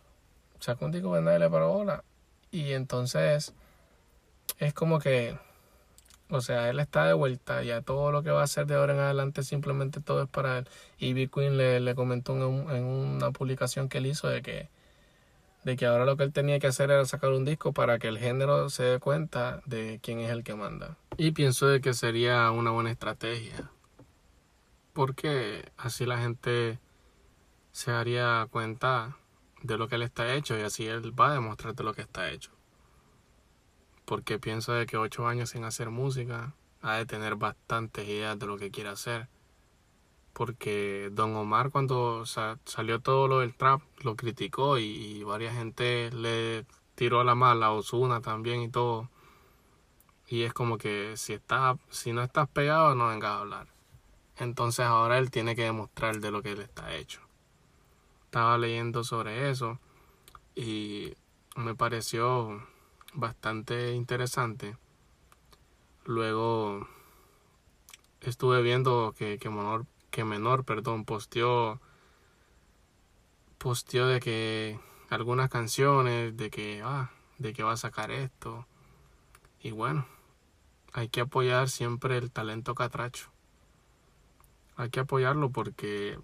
sacó 0.59 0.85
un 0.85 0.93
disco, 0.93 1.11
pero 1.11 1.21
nadie 1.21 1.39
le 1.39 1.49
paró 1.49 1.73
bola. 1.73 2.03
Y 2.49 2.71
entonces, 2.71 3.53
es 4.59 4.73
como 4.73 4.99
que 4.99 5.37
o 6.29 6.41
sea, 6.41 6.69
él 6.69 6.79
está 6.79 7.05
de 7.05 7.13
vuelta, 7.13 7.61
ya 7.63 7.81
todo 7.81 8.11
lo 8.11 8.23
que 8.23 8.31
va 8.31 8.41
a 8.41 8.45
hacer 8.45 8.65
de 8.65 8.75
ahora 8.75 8.93
en 8.93 8.99
adelante 8.99 9.43
simplemente 9.43 10.01
todo 10.01 10.23
es 10.23 10.29
para 10.29 10.57
él. 10.59 10.69
Y 10.97 11.13
B 11.13 11.27
Queen 11.27 11.57
le, 11.57 11.79
le 11.79 11.93
comentó 11.93 12.35
en, 12.35 12.69
en, 12.71 12.85
una 12.85 13.31
publicación 13.31 13.87
que 13.87 13.99
él 13.99 14.07
hizo 14.07 14.27
de 14.29 14.41
que, 14.41 14.69
de 15.63 15.75
que 15.75 15.85
ahora 15.85 16.05
lo 16.05 16.17
que 16.17 16.23
él 16.23 16.33
tenía 16.33 16.59
que 16.59 16.67
hacer 16.67 16.91
era 16.91 17.05
sacar 17.05 17.31
un 17.31 17.45
disco 17.45 17.73
para 17.73 17.99
que 17.99 18.07
el 18.07 18.17
género 18.17 18.69
se 18.69 18.83
dé 18.83 18.99
cuenta 18.99 19.61
de 19.65 19.99
quién 20.01 20.19
es 20.19 20.31
el 20.31 20.43
que 20.43 20.55
manda. 20.55 20.97
Y 21.17 21.31
pienso 21.31 21.67
de 21.67 21.81
que 21.81 21.93
sería 21.93 22.51
una 22.51 22.71
buena 22.71 22.91
estrategia. 22.91 23.69
Porque 24.93 25.71
así 25.77 26.05
la 26.05 26.19
gente 26.19 26.79
se 27.71 27.91
haría 27.91 28.47
cuenta 28.51 29.17
de 29.61 29.77
lo 29.77 29.87
que 29.87 29.95
él 29.95 30.03
está 30.03 30.33
hecho 30.33 30.57
y 30.57 30.61
así 30.61 30.85
él 30.85 31.17
va 31.19 31.31
a 31.31 31.33
demostrarte 31.33 31.83
lo 31.83 31.93
que 31.93 32.01
está 32.01 32.29
hecho 32.29 32.51
porque 34.05 34.39
pienso 34.39 34.73
de 34.73 34.85
que 34.85 34.97
ocho 34.97 35.27
años 35.27 35.51
sin 35.51 35.63
hacer 35.63 35.89
música 35.89 36.53
ha 36.81 36.97
de 36.97 37.05
tener 37.05 37.35
bastantes 37.35 38.07
ideas 38.07 38.37
de 38.37 38.45
lo 38.45 38.57
que 38.57 38.71
quiere 38.71 38.89
hacer. 38.89 39.27
Porque 40.33 41.09
Don 41.11 41.35
Omar 41.35 41.69
cuando 41.69 42.25
salió 42.25 42.99
todo 42.99 43.27
lo 43.27 43.39
del 43.39 43.55
trap 43.55 43.81
lo 44.03 44.15
criticó 44.15 44.79
y, 44.79 45.23
varias 45.23 45.55
gente 45.55 46.09
le 46.11 46.65
tiró 46.95 47.21
a 47.21 47.23
la 47.23 47.35
mala, 47.35 47.71
Osuna 47.71 48.21
también 48.21 48.61
y 48.61 48.69
todo. 48.69 49.09
Y 50.27 50.43
es 50.43 50.53
como 50.53 50.77
que 50.77 51.15
si, 51.17 51.33
está, 51.33 51.77
si 51.89 52.13
no 52.13 52.23
estás 52.23 52.49
pegado 52.49 52.95
no 52.95 53.09
vengas 53.09 53.31
a 53.31 53.39
hablar. 53.39 53.67
Entonces 54.37 54.85
ahora 54.85 55.19
él 55.19 55.29
tiene 55.29 55.55
que 55.55 55.63
demostrar 55.63 56.19
de 56.19 56.31
lo 56.31 56.41
que 56.41 56.53
él 56.53 56.61
está 56.61 56.95
hecho. 56.95 57.21
Estaba 58.25 58.57
leyendo 58.57 59.03
sobre 59.03 59.51
eso 59.51 59.79
y 60.55 61.13
me 61.55 61.75
pareció 61.75 62.65
bastante 63.13 63.93
interesante. 63.93 64.75
Luego 66.05 66.87
estuve 68.21 68.61
viendo 68.61 69.13
que, 69.17 69.37
que 69.37 69.49
menor, 69.49 69.85
que 70.13 70.23
menor, 70.23 70.63
perdón, 70.63 71.05
posteó 71.05 71.81
posteó 73.57 74.05
de 74.07 74.19
que 74.19 74.79
algunas 75.09 75.49
canciones, 75.49 76.37
de 76.37 76.51
que 76.51 76.83
ah, 76.83 77.09
de 77.39 77.51
que 77.53 77.63
va 77.63 77.71
a 77.73 77.77
sacar 77.77 78.11
esto. 78.11 78.67
Y 79.59 79.71
bueno, 79.71 80.05
hay 80.93 81.09
que 81.09 81.21
apoyar 81.21 81.67
siempre 81.67 82.17
el 82.17 82.31
talento 82.31 82.75
catracho. 82.75 83.31
Hay 84.75 84.91
que 84.91 84.99
apoyarlo 84.99 85.49
porque 85.49 86.19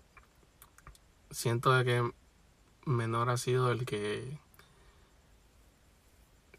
siento 1.32 1.74
de 1.74 1.84
que 1.84 2.12
menor 2.86 3.32
ha 3.32 3.38
sido 3.38 3.72
el 3.72 3.86
que 3.86 4.38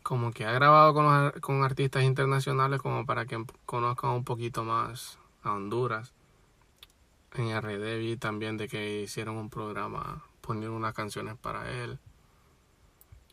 como 0.03 0.33
que 0.33 0.47
ha 0.47 0.53
grabado 0.53 0.95
con, 0.95 1.31
con 1.41 1.63
artistas 1.63 2.03
internacionales 2.03 2.83
como 2.83 3.07
para 3.07 3.27
que 3.27 3.45
conozcan 3.67 4.11
un 4.11 4.25
poquito 4.25 4.65
más 4.65 5.19
a 5.45 5.53
Honduras. 5.53 6.13
En 7.35 7.57
RD 7.61 7.99
vi 7.99 8.17
también 8.17 8.57
de 8.57 8.69
que 8.69 9.03
hicieron 9.03 9.37
un 9.37 9.51
programa 9.51 10.25
poniendo 10.41 10.77
unas 10.77 10.95
canciones 10.95 11.37
para 11.37 11.71
él. 11.71 11.99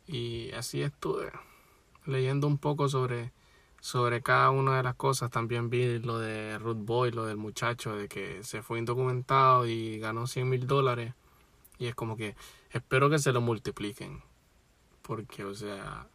Y 0.06 0.52
así 0.52 0.82
estuve 0.82 1.32
leyendo 2.06 2.48
un 2.48 2.58
poco 2.58 2.90
sobre, 2.90 3.34
sobre 3.82 4.22
cada 4.22 4.52
una 4.52 4.78
de 4.78 4.84
las 4.84 4.96
cosas. 4.96 5.32
También 5.32 5.70
vi 5.70 6.00
lo 6.00 6.20
de 6.20 6.60
Ruth 6.60 6.78
Boy, 6.78 7.12
lo 7.12 7.26
del 7.26 7.38
muchacho, 7.38 7.96
de 7.96 8.08
que 8.08 8.44
se 8.44 8.62
fue 8.62 8.80
indocumentado 8.80 9.66
y 9.66 10.00
ganó 10.00 10.28
100 10.28 10.50
mil 10.50 10.68
dólares. 10.68 11.14
Y 11.80 11.88
es 11.88 11.96
como 11.96 12.18
que 12.18 12.36
espero 12.72 13.10
que 13.10 13.20
se 13.20 13.34
lo 13.34 13.42
multipliquen. 13.42 14.22
Porque, 15.02 15.44
o 15.44 15.56
sea, 15.56 16.08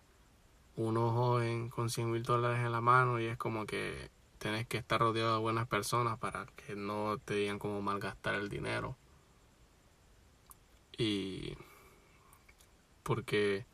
uno 0.76 1.10
joven 1.10 1.68
con 1.68 1.90
100 1.90 2.10
mil 2.12 2.22
dólares 2.22 2.64
en 2.64 2.72
la 2.72 2.80
mano 2.80 3.20
y 3.20 3.26
es 3.26 3.36
como 3.36 3.66
que 3.66 4.10
tienes 4.42 4.66
que 4.66 4.76
estar 4.76 5.00
rodeado 5.00 5.34
de 5.34 5.40
buenas 5.40 5.68
personas 5.68 6.18
para 6.18 6.46
que 6.46 6.74
no 6.74 7.16
te 7.24 7.34
digan 7.34 7.60
cómo 7.60 7.80
malgastar 7.80 8.34
el 8.34 8.48
dinero. 8.48 8.96
Y 10.98 11.56
porque 13.04 13.64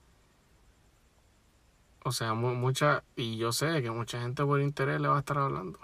o 2.04 2.12
sea, 2.12 2.34
mucha, 2.34 3.02
y 3.16 3.38
yo 3.38 3.52
sé 3.52 3.82
que 3.82 3.90
mucha 3.90 4.20
gente 4.20 4.44
por 4.44 4.60
interés 4.60 5.00
le 5.00 5.08
va 5.08 5.16
a 5.16 5.20
estar 5.20 5.38
hablando. 5.38 5.78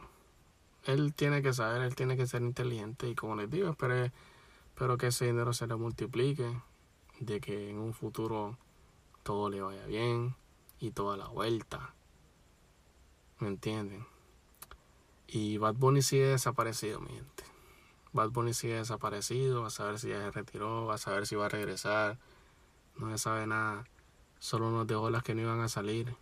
Él 0.84 1.14
tiene 1.14 1.42
que 1.42 1.54
saber, 1.54 1.82
él 1.82 1.94
tiene 1.94 2.16
que 2.16 2.26
ser 2.26 2.42
inteligente 2.42 3.08
y 3.08 3.14
como 3.14 3.36
les 3.36 3.50
digo, 3.50 3.70
espero, 3.70 4.10
espero 4.68 4.98
que 4.98 5.06
ese 5.06 5.26
dinero 5.26 5.54
se 5.54 5.66
le 5.66 5.76
multiplique, 5.76 6.60
de 7.20 7.40
que 7.40 7.70
en 7.70 7.78
un 7.78 7.94
futuro 7.94 8.58
todo 9.22 9.48
le 9.48 9.62
vaya 9.62 9.86
bien 9.86 10.36
y 10.78 10.90
toda 10.90 11.16
la 11.16 11.28
vuelta. 11.28 11.94
¿Me 13.38 13.48
entienden? 13.48 14.06
Y 15.26 15.58
Bad 15.58 15.74
Bunny 15.74 16.02
sigue 16.02 16.26
desaparecido, 16.26 17.00
mi 17.00 17.12
gente. 17.14 17.44
Bad 18.12 18.30
Bunny 18.30 18.54
sigue 18.54 18.74
desaparecido, 18.76 19.66
a 19.66 19.70
saber 19.70 19.98
si 19.98 20.08
ya 20.08 20.18
se 20.18 20.30
retiró, 20.30 20.92
a 20.92 20.98
saber 20.98 21.26
si 21.26 21.36
va 21.36 21.46
a 21.46 21.48
regresar. 21.48 22.18
No 22.96 23.10
se 23.10 23.18
sabe 23.18 23.46
nada 23.46 23.84
solo 24.44 24.70
nos 24.70 24.86
dejó 24.86 25.08
las 25.08 25.22
que 25.22 25.34
no 25.34 25.40
iban 25.40 25.60
a 25.60 25.68
salir. 25.68 26.14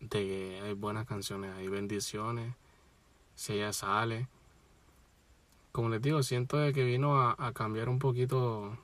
De 0.00 0.26
que 0.26 0.60
hay 0.60 0.72
buenas 0.74 1.06
canciones, 1.06 1.54
hay 1.54 1.68
bendiciones. 1.68 2.52
Si 3.36 3.52
ella 3.52 3.72
sale. 3.72 4.28
Como 5.70 5.88
les 5.88 6.02
digo, 6.02 6.24
siento 6.24 6.56
que 6.72 6.82
vino 6.84 7.20
a, 7.20 7.52
cambiar 7.52 7.88
un 7.88 8.00
poquito 8.00 8.76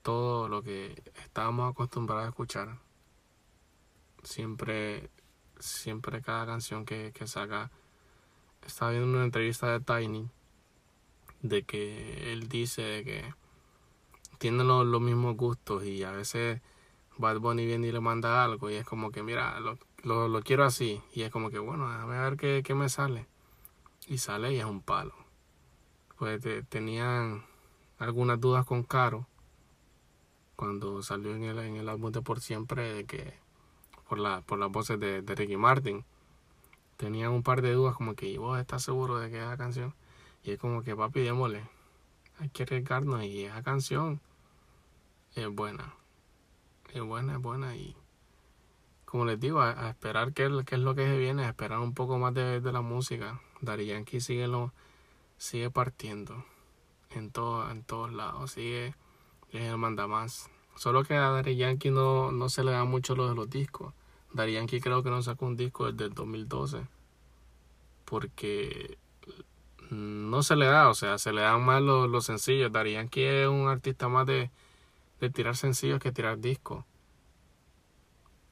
todo 0.00 0.48
lo 0.48 0.62
que 0.62 1.02
estábamos 1.24 1.70
acostumbrados 1.70 2.24
a 2.24 2.28
escuchar. 2.30 2.78
Siempre, 4.22 5.10
siempre 5.58 6.22
cada 6.22 6.46
canción 6.46 6.86
que, 6.86 7.12
que 7.12 7.26
saca. 7.26 7.70
Estaba 8.70 8.92
viendo 8.92 9.08
una 9.08 9.24
entrevista 9.24 9.66
de 9.66 9.80
Tiny 9.80 10.30
de 11.42 11.64
que 11.64 12.32
él 12.32 12.48
dice 12.48 12.82
de 12.82 13.04
que 13.04 13.34
tiene 14.38 14.62
los 14.62 15.00
mismos 15.00 15.36
gustos 15.36 15.84
y 15.84 16.04
a 16.04 16.12
veces 16.12 16.60
Bad 17.18 17.40
Bunny 17.40 17.66
viene 17.66 17.88
y 17.88 17.92
le 17.92 17.98
manda 17.98 18.44
algo 18.44 18.70
y 18.70 18.74
es 18.74 18.86
como 18.86 19.10
que, 19.10 19.24
mira, 19.24 19.58
lo, 19.58 19.76
lo, 20.28 20.40
quiero 20.42 20.64
así. 20.64 21.02
Y 21.12 21.22
es 21.22 21.32
como 21.32 21.50
que, 21.50 21.58
bueno, 21.58 21.90
déjame 21.90 22.18
ver 22.20 22.36
qué, 22.36 22.62
qué, 22.64 22.74
me 22.76 22.88
sale. 22.88 23.26
Y 24.06 24.18
sale 24.18 24.52
y 24.52 24.60
es 24.60 24.64
un 24.64 24.82
palo. 24.82 25.14
Pues 26.16 26.40
tenían 26.68 27.44
algunas 27.98 28.40
dudas 28.40 28.64
con 28.64 28.84
Caro 28.84 29.26
cuando 30.54 31.02
salió 31.02 31.34
en 31.34 31.42
el, 31.42 31.58
en 31.58 31.76
el 31.76 31.88
álbum 31.88 32.12
de 32.12 32.22
Por 32.22 32.40
Siempre 32.40 32.94
de 32.94 33.04
que 33.04 33.34
por, 34.08 34.20
la, 34.20 34.42
por 34.42 34.60
las 34.60 34.70
voces 34.70 35.00
de, 35.00 35.22
de 35.22 35.34
Ricky 35.34 35.56
Martin. 35.56 36.04
Tenían 37.00 37.32
un 37.32 37.42
par 37.42 37.62
de 37.62 37.72
dudas 37.72 37.96
como 37.96 38.14
que, 38.14 38.38
¿vos 38.38 38.60
estás 38.60 38.82
seguro 38.82 39.18
de 39.18 39.30
que 39.30 39.38
esa 39.38 39.56
canción? 39.56 39.94
Y 40.42 40.52
es 40.52 40.58
como 40.58 40.82
que, 40.82 40.94
papi, 40.94 41.20
démosle. 41.20 41.68
Hay 42.38 42.50
que 42.50 42.64
arriesgarnos 42.64 43.24
y 43.24 43.44
esa 43.44 43.62
canción 43.62 44.20
es 45.34 45.48
buena 45.48 45.94
es 46.94 47.02
buena, 47.02 47.34
es 47.34 47.42
buena 47.42 47.76
y 47.76 47.96
como 49.04 49.24
les 49.24 49.40
digo, 49.40 49.60
a, 49.60 49.88
esperar 49.88 50.32
qué, 50.32 50.44
es 50.44 50.78
lo 50.78 50.94
que 50.94 51.04
se 51.04 51.18
viene, 51.18 51.44
a 51.44 51.48
esperar 51.48 51.80
un 51.80 51.94
poco 51.94 52.16
más 52.18 52.32
de, 52.32 52.60
la 52.60 52.80
música. 52.80 53.40
Dari 53.60 53.86
Yankee 53.86 54.20
sigue, 54.20 54.46
lo, 54.46 54.72
sigue 55.36 55.68
partiendo 55.68 56.44
en, 57.10 57.32
todo, 57.32 57.68
en 57.72 57.82
todos 57.82 58.12
lados, 58.12 58.52
sigue, 58.52 58.94
le 59.50 59.76
manda 59.76 60.06
más. 60.06 60.48
Solo 60.76 61.02
que 61.02 61.14
a 61.16 61.30
Dari 61.30 61.56
Yankee 61.56 61.90
no, 61.90 62.30
no 62.30 62.48
se 62.48 62.62
le 62.62 62.70
da 62.70 62.84
mucho 62.84 63.16
lo 63.16 63.28
de 63.28 63.34
los 63.34 63.50
discos. 63.50 63.92
Dari 64.32 64.66
creo 64.80 65.02
que 65.02 65.10
no 65.10 65.22
sacó 65.22 65.46
un 65.46 65.56
disco 65.56 65.90
desde 65.90 66.04
el 66.04 66.14
2012 66.14 66.86
porque 68.04 68.98
no 69.90 70.42
se 70.42 70.56
le 70.56 70.66
da, 70.66 70.88
o 70.88 70.94
sea, 70.94 71.18
se 71.18 71.32
le 71.32 71.42
dan 71.42 71.64
más 71.64 71.82
los, 71.82 72.08
los 72.08 72.24
sencillos. 72.24 72.72
Dari 72.72 72.96
es 72.96 73.48
un 73.48 73.68
artista 73.68 74.08
más 74.08 74.26
de 74.26 74.50
de 75.20 75.30
tirar 75.30 75.56
sencillos 75.56 76.00
que 76.00 76.12
tirar 76.12 76.40
discos. 76.40 76.84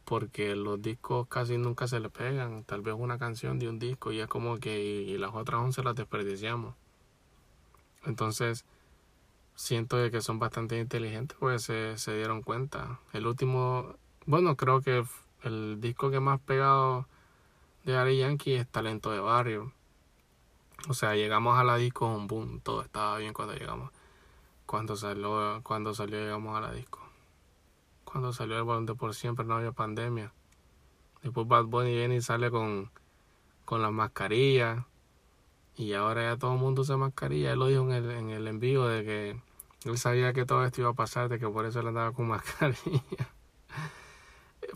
Porque 0.04 0.54
los 0.54 0.80
discos 0.80 1.26
casi 1.28 1.58
nunca 1.58 1.88
se 1.88 2.00
le 2.00 2.10
pegan. 2.10 2.64
Tal 2.64 2.82
vez 2.82 2.94
una 2.96 3.18
canción 3.18 3.58
de 3.58 3.68
un 3.68 3.78
disco 3.78 4.12
y 4.12 4.20
es 4.20 4.28
como 4.28 4.58
que 4.58 4.80
y, 4.80 5.18
las 5.18 5.34
otras 5.34 5.60
once 5.60 5.82
las 5.82 5.96
desperdiciamos. 5.96 6.74
Entonces, 8.04 8.64
siento 9.54 9.96
de 9.96 10.10
que 10.10 10.20
son 10.20 10.38
bastante 10.38 10.78
inteligentes 10.78 11.36
pues 11.38 11.62
se, 11.62 11.98
se 11.98 12.16
dieron 12.16 12.42
cuenta. 12.42 13.00
El 13.12 13.26
último, 13.26 13.96
bueno, 14.26 14.56
creo 14.56 14.80
que 14.80 15.04
el 15.42 15.80
disco 15.80 16.10
que 16.10 16.20
más 16.20 16.40
pegado 16.40 17.06
de 17.84 17.96
Ari 17.96 18.18
Yankee 18.18 18.54
es 18.54 18.68
Talento 18.68 19.10
de 19.10 19.20
Barrio. 19.20 19.72
O 20.88 20.94
sea, 20.94 21.14
llegamos 21.14 21.58
a 21.58 21.64
la 21.64 21.76
disco 21.76 22.06
un 22.06 22.26
boom, 22.26 22.60
todo 22.60 22.82
estaba 22.82 23.18
bien 23.18 23.32
cuando 23.32 23.54
llegamos 23.54 23.90
cuando 24.68 24.96
salió, 24.96 25.62
cuando 25.62 25.94
salió 25.94 26.18
llegamos 26.18 26.54
a 26.54 26.60
la 26.60 26.72
disco. 26.72 27.00
Cuando 28.04 28.34
salió 28.34 28.58
el 28.58 28.64
balón 28.64 28.84
de 28.84 28.94
por 28.94 29.14
siempre 29.14 29.46
no 29.46 29.54
había 29.54 29.72
pandemia. 29.72 30.30
Después 31.22 31.48
Bad 31.48 31.64
Bunny 31.64 31.94
viene 31.94 32.16
y 32.16 32.20
sale 32.20 32.50
con, 32.50 32.90
con 33.64 33.80
las 33.80 33.92
mascarillas. 33.92 34.84
Y 35.74 35.94
ahora 35.94 36.24
ya 36.24 36.36
todo 36.36 36.52
el 36.52 36.60
mundo 36.60 36.82
usa 36.82 36.98
mascarilla. 36.98 37.52
Él 37.52 37.60
lo 37.60 37.68
dijo 37.68 37.82
en 37.84 37.92
el, 37.92 38.10
en 38.10 38.28
el 38.28 38.46
envío 38.46 38.86
de 38.86 39.04
que 39.04 39.40
él 39.88 39.96
sabía 39.96 40.34
que 40.34 40.44
todo 40.44 40.62
esto 40.66 40.82
iba 40.82 40.90
a 40.90 40.94
pasar, 40.94 41.30
de 41.30 41.38
que 41.38 41.48
por 41.48 41.64
eso 41.64 41.80
él 41.80 41.86
andaba 41.88 42.12
con 42.12 42.28
mascarilla. 42.28 43.32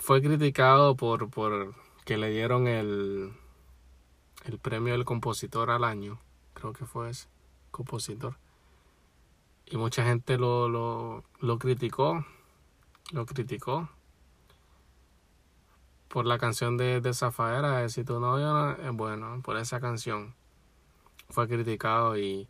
Fue 0.03 0.21
criticado 0.21 0.97
por, 0.97 1.31
por 1.31 1.77
que 2.05 2.19
le 2.19 2.29
dieron 2.29 2.67
el, 2.67 3.33
el 4.45 4.59
premio 4.59 4.95
del 4.95 5.05
compositor 5.05 5.71
al 5.71 5.85
año. 5.85 6.19
Creo 6.55 6.73
que 6.73 6.87
fue 6.87 7.11
ese, 7.11 7.29
compositor 7.71 8.35
y 9.65 9.77
mucha 9.77 10.05
gente 10.05 10.38
lo, 10.38 10.69
lo, 10.69 11.23
lo 11.38 11.59
criticó, 11.61 12.27
lo 13.12 13.27
criticó 13.27 13.91
por 16.09 16.27
la 16.27 16.37
canción 16.37 16.77
de, 16.77 17.01
de 17.01 17.15
Zafaera, 17.15 17.88
Si 17.88 18.03
tu 18.03 18.19
novio 18.19 18.73
es 18.73 18.91
bueno, 18.91 19.41
por 19.45 19.57
esa 19.57 19.79
canción 19.79 20.35
fue 21.31 21.47
criticado 21.47 22.19
y, 22.19 22.49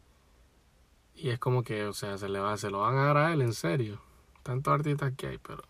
y 1.14 1.28
es 1.28 1.38
como 1.38 1.64
que, 1.64 1.84
o 1.84 1.92
sea, 1.92 2.16
se 2.16 2.30
le 2.30 2.40
va, 2.40 2.56
se 2.56 2.70
lo 2.70 2.80
van 2.80 2.96
a 2.96 3.04
dar 3.04 3.16
a 3.18 3.32
él, 3.34 3.42
en 3.42 3.52
serio. 3.52 4.00
Tantos 4.42 4.72
artistas 4.72 5.12
que 5.18 5.26
hay, 5.26 5.36
pero 5.38 5.62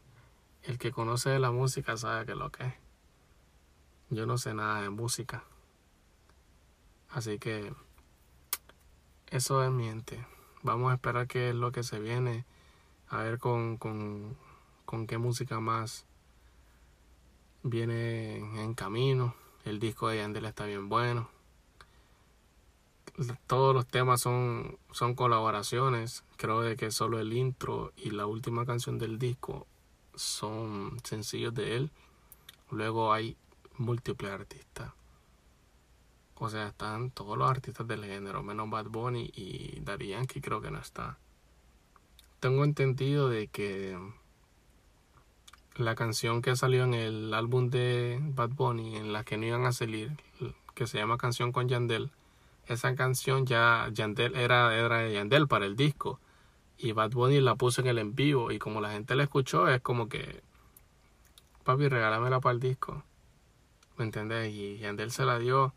el 0.65 0.79
que 0.79 0.93
conoce 0.93 1.31
de 1.31 1.39
la 1.39 1.51
música 1.51 1.97
sabe 1.97 2.27
que 2.27 2.35
lo 2.35 2.51
que 2.51 2.65
es. 2.65 2.75
Yo 4.11 4.27
no 4.27 4.39
sé 4.39 4.55
nada 4.55 4.83
de 4.83 4.91
música. 4.91 5.45
Así 7.11 7.39
que 7.39 7.73
eso 9.31 9.63
es 9.65 9.71
miente. 9.71 10.25
Vamos 10.63 10.91
a 10.91 10.95
esperar 10.95 11.27
qué 11.27 11.49
es 11.49 11.55
lo 11.55 11.73
que 11.73 11.83
se 11.83 11.99
viene, 11.99 12.45
a 13.09 13.19
ver 13.19 13.39
con, 13.39 13.77
con, 13.77 14.37
con 14.85 15.07
qué 15.07 15.19
música 15.19 15.59
más 15.59 16.07
viene 17.63 18.37
en 18.63 18.75
camino. 18.75 19.35
El 19.65 19.81
disco 19.81 20.09
de 20.09 20.19
Yandel 20.19 20.45
está 20.45 20.67
bien 20.67 20.89
bueno. 20.89 21.29
Todos 23.47 23.75
los 23.75 23.87
temas 23.87 24.21
son, 24.21 24.79
son 24.91 25.15
colaboraciones. 25.15 26.25
Creo 26.37 26.61
de 26.63 26.77
que 26.77 26.91
solo 26.91 27.19
el 27.19 27.33
intro 27.33 27.93
y 27.97 28.11
la 28.11 28.27
última 28.27 28.65
canción 28.65 28.99
del 28.99 29.19
disco 29.19 29.67
son 30.15 30.99
sencillos 31.05 31.55
de 31.55 31.77
él. 31.77 31.91
Luego 32.71 33.13
hay 33.13 33.37
múltiples 33.79 34.33
artistas. 34.33 34.93
O 36.37 36.49
sea, 36.49 36.69
están 36.69 37.11
todos 37.11 37.39
los 37.39 37.49
artistas 37.49 37.87
del 37.87 38.05
género, 38.05 38.43
menos 38.43 38.69
Bad 38.69 38.87
Bunny 38.87 39.31
y 39.35 39.81
Daddy 39.81 40.09
Yankee 40.09 40.41
creo 40.41 40.61
que 40.61 40.71
no 40.71 40.79
está. 40.79 41.19
Tengo 42.41 42.65
entendido 42.65 43.29
de 43.29 43.47
que 43.47 43.97
la 45.77 45.95
canción 45.95 46.43
que 46.43 46.57
salió 46.57 46.85
en 46.85 46.95
el 46.95 47.35
álbum 47.35 47.71
de 47.71 48.19
Bad 48.21 48.51
Bunny, 48.51 48.97
en 48.97 49.13
la 49.13 49.25
que 49.25 49.37
no 49.37 49.47
iban 49.47 49.67
a 49.67 49.73
salir, 49.73 50.13
que 50.75 50.87
se 50.87 50.99
llama 50.99 51.17
Canción 51.17 51.53
con 51.53 51.69
Yandel, 51.69 52.11
esa 52.67 52.95
canción 52.95 53.47
ya 53.47 53.89
Yandel 53.93 54.35
era, 54.35 54.75
era 54.77 54.99
de 54.99 55.15
Yandel 55.15 55.49
para 55.49 55.67
el 55.67 55.77
disco. 55.77 56.21
Y 56.79 56.93
Bad 56.93 57.11
Bunny 57.13 57.41
la 57.41 57.55
puso 57.55 57.81
en 57.81 57.87
el 57.89 57.99
en 57.99 58.15
vivo. 58.15 58.51
Y 58.51 58.59
como 58.59 58.81
la 58.81 58.93
gente 58.93 59.15
la 59.15 59.25
escuchó, 59.25 59.69
es 59.69 59.81
como 59.81 60.09
que, 60.09 60.43
papi, 61.65 61.89
regálamela 61.89 62.41
para 62.41 62.55
el 62.55 62.61
disco. 62.61 63.05
¿Me 63.97 64.05
entendés? 64.05 64.53
Y 64.53 64.79
Yandel 64.79 65.11
se 65.11 65.25
la 65.25 65.39
dio 65.39 65.75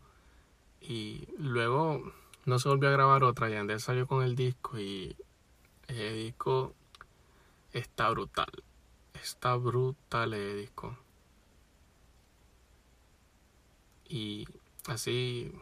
y 0.80 1.28
luego 1.38 2.12
no 2.44 2.58
se 2.58 2.68
volvió 2.68 2.88
a 2.88 2.92
grabar 2.92 3.24
otra. 3.24 3.50
Y 3.50 3.54
Andrés 3.54 3.82
salió 3.82 4.06
con 4.06 4.22
el 4.22 4.36
disco 4.36 4.78
y 4.78 5.16
el 5.88 6.14
disco 6.16 6.74
está 7.72 8.10
brutal. 8.10 8.50
Está 9.14 9.56
brutal 9.56 10.34
el 10.34 10.60
disco. 10.60 10.96
Y 14.08 14.46
así 14.86 15.52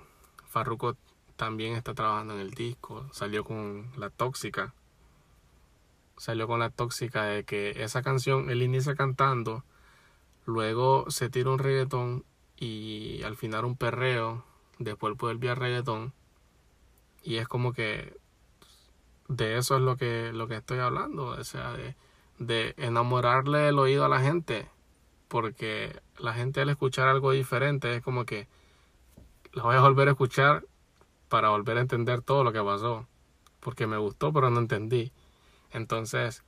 Farruko 0.46 0.96
también 1.36 1.74
está 1.74 1.94
trabajando 1.94 2.34
en 2.34 2.40
el 2.40 2.50
disco. 2.50 3.08
Salió 3.12 3.44
con 3.44 3.90
La 3.96 4.10
Tóxica. 4.10 4.74
Salió 6.16 6.46
con 6.46 6.60
La 6.60 6.70
Tóxica 6.70 7.24
de 7.24 7.44
que 7.44 7.82
esa 7.82 8.02
canción 8.02 8.50
él 8.50 8.62
inicia 8.62 8.94
cantando. 8.94 9.64
Luego 10.46 11.10
se 11.10 11.30
tira 11.30 11.50
un 11.50 11.58
reggaetón 11.58 12.24
y 12.56 13.22
al 13.22 13.36
final 13.36 13.64
un 13.64 13.76
perreo 13.76 14.44
después 14.78 15.14
puede 15.16 15.34
el 15.34 15.56
reggaetón 15.56 16.12
y 17.22 17.36
es 17.36 17.48
como 17.48 17.72
que 17.72 18.16
de 19.28 19.56
eso 19.56 19.76
es 19.76 19.82
lo 19.82 19.96
que 19.96 20.32
lo 20.32 20.46
que 20.46 20.56
estoy 20.56 20.78
hablando 20.78 21.28
o 21.28 21.44
sea 21.44 21.74
de 22.38 22.74
enamorarle 22.76 23.68
el 23.68 23.78
oído 23.78 24.04
a 24.04 24.08
la 24.08 24.20
gente. 24.20 24.68
Porque 25.28 26.00
la 26.18 26.32
gente 26.34 26.60
al 26.60 26.68
escuchar 26.68 27.08
algo 27.08 27.32
diferente 27.32 27.96
es 27.96 28.02
como 28.02 28.24
que 28.24 28.46
la 29.52 29.62
voy 29.62 29.76
a 29.76 29.80
volver 29.80 30.08
a 30.08 30.12
escuchar 30.12 30.64
para 31.28 31.48
volver 31.48 31.78
a 31.78 31.80
entender 31.80 32.22
todo 32.22 32.44
lo 32.44 32.52
que 32.52 32.62
pasó. 32.62 33.06
Porque 33.60 33.86
me 33.86 33.96
gustó, 33.96 34.32
pero 34.32 34.50
no 34.50 34.60
entendí. 34.60 35.12
Entonces, 35.74 36.44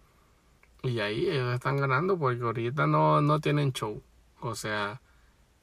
y 0.82 1.00
ahí 1.00 1.28
ellos 1.28 1.52
están 1.52 1.76
ganando 1.78 2.16
porque 2.18 2.42
ahorita 2.44 2.86
no, 2.86 3.20
no 3.20 3.40
tienen 3.40 3.72
show. 3.72 4.02
O 4.40 4.54
sea, 4.54 5.02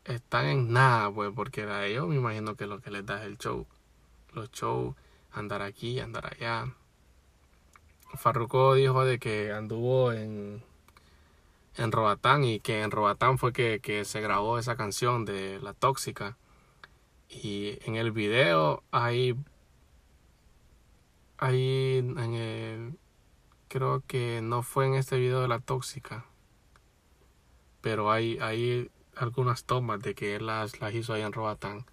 están 0.06 0.48
en 0.48 0.74
nada, 0.74 1.12
pues, 1.12 1.32
porque 1.34 1.64
a 1.64 1.86
ellos 1.86 2.08
me 2.08 2.16
imagino 2.16 2.56
que 2.56 2.68
lo 2.68 2.82
que 2.82 2.92
les 2.92 3.06
da 3.06 3.22
es 3.22 3.28
el 3.28 3.38
show. 3.38 3.66
Los 4.34 4.52
shows, 4.52 4.96
andar 5.32 5.62
aquí, 5.62 6.00
andar 6.00 6.28
allá. 6.34 6.74
Farruko 8.16 8.76
dijo 8.76 9.06
de 9.06 9.18
que 9.18 9.54
anduvo 9.54 10.12
en, 10.12 10.62
en 11.78 11.92
Robatán 11.92 12.44
y 12.44 12.60
que 12.60 12.82
en 12.82 12.92
Robatán 12.92 13.38
fue 13.38 13.54
que, 13.54 13.80
que 13.80 14.06
se 14.06 14.20
grabó 14.22 14.60
esa 14.60 14.76
canción 14.76 15.24
de 15.26 15.60
La 15.62 15.74
Tóxica. 15.74 16.38
Y 17.30 17.80
en 17.86 17.96
el 17.96 18.12
video 18.12 18.84
hay, 18.92 19.36
hay 21.38 22.00
en 22.00 22.34
el, 22.36 22.98
creo 23.74 24.04
que 24.06 24.40
no 24.44 24.62
fue 24.62 24.86
en 24.86 24.94
este 24.94 25.18
video 25.18 25.42
de 25.42 25.48
La 25.48 25.58
Tóxica, 25.58 26.28
pero 27.82 28.12
hay, 28.12 28.38
hay 28.38 28.92
algunas 29.16 29.64
tomas 29.64 30.00
de 30.00 30.14
que 30.14 30.36
él 30.36 30.46
las, 30.46 30.80
las 30.80 30.94
hizo 30.94 31.12
ahí 31.12 31.24
en 31.24 31.34
Robatán. 31.34 31.88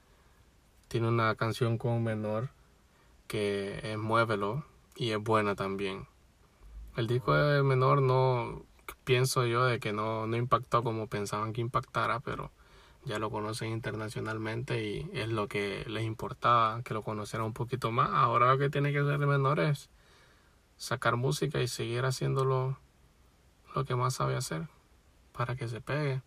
Tiene 0.89 1.09
una 1.09 1.35
canción 1.37 1.79
con 1.79 2.05
menor 2.05 2.51
que 3.29 3.81
es 3.83 3.97
Muévelo 3.97 4.67
y 4.95 5.13
es 5.13 5.19
buena 5.21 5.55
también. 5.55 6.07
El 6.99 7.07
disco 7.07 7.33
de 7.33 7.63
menor 7.63 8.03
no 8.03 8.63
pienso 9.05 9.47
yo 9.47 9.65
de 9.65 9.81
que 9.81 9.95
no, 9.95 10.27
no 10.27 10.37
impactó 10.37 10.83
como 10.83 11.07
pensaban 11.07 11.55
que 11.55 11.63
impactara, 11.63 12.21
pero 12.21 12.51
ya 13.07 13.19
lo 13.19 13.31
conocen 13.31 13.71
internacionalmente 13.71 14.85
y 14.85 15.11
es 15.15 15.31
lo 15.31 15.49
que 15.49 15.87
les 15.89 16.05
importaba, 16.05 16.83
que 16.83 16.93
lo 16.93 17.03
conocieran 17.03 17.47
un 17.47 17.55
poquito 17.55 17.91
más. 17.91 18.11
Ahora 18.13 18.53
lo 18.53 18.59
que 18.59 18.69
tiene 18.69 18.93
que 18.93 18.99
hacer 18.99 19.15
el 19.15 19.27
menor 19.27 19.61
es 19.61 19.89
sacar 20.81 21.17
música 21.17 21.61
y 21.61 21.69
seguir 21.69 22.07
haciéndolo 22.07 22.79
lo 23.75 23.85
que 23.85 23.95
más 23.97 24.15
sabe 24.15 24.35
hacer 24.35 24.67
para 25.33 25.55
que 25.55 25.69
se 25.69 25.83
pegue. 25.83 26.23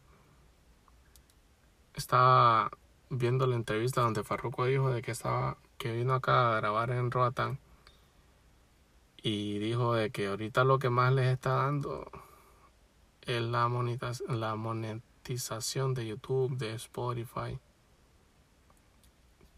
Estaba 1.96 2.70
viendo 3.10 3.48
la 3.48 3.56
entrevista 3.56 4.02
donde 4.02 4.24
Farruko 4.24 4.66
dijo 4.66 4.92
de 4.92 5.02
que 5.02 5.10
estaba 5.10 5.58
que 5.80 5.92
vino 5.92 6.14
acá 6.14 6.54
a 6.54 6.58
grabar 6.58 6.92
en 6.92 7.10
Roatán 7.10 7.58
y 9.24 9.58
dijo 9.58 9.96
de 9.96 10.12
que 10.12 10.28
ahorita 10.28 10.64
lo 10.64 10.78
que 10.78 10.92
más 10.92 11.12
les 11.14 11.34
está 11.34 11.56
dando 11.56 12.12
es 13.22 13.42
la, 13.42 13.68
la 14.30 14.56
monetización 14.56 15.96
de 15.96 16.06
YouTube, 16.06 16.58
de 16.58 16.76
Spotify. 16.76 17.60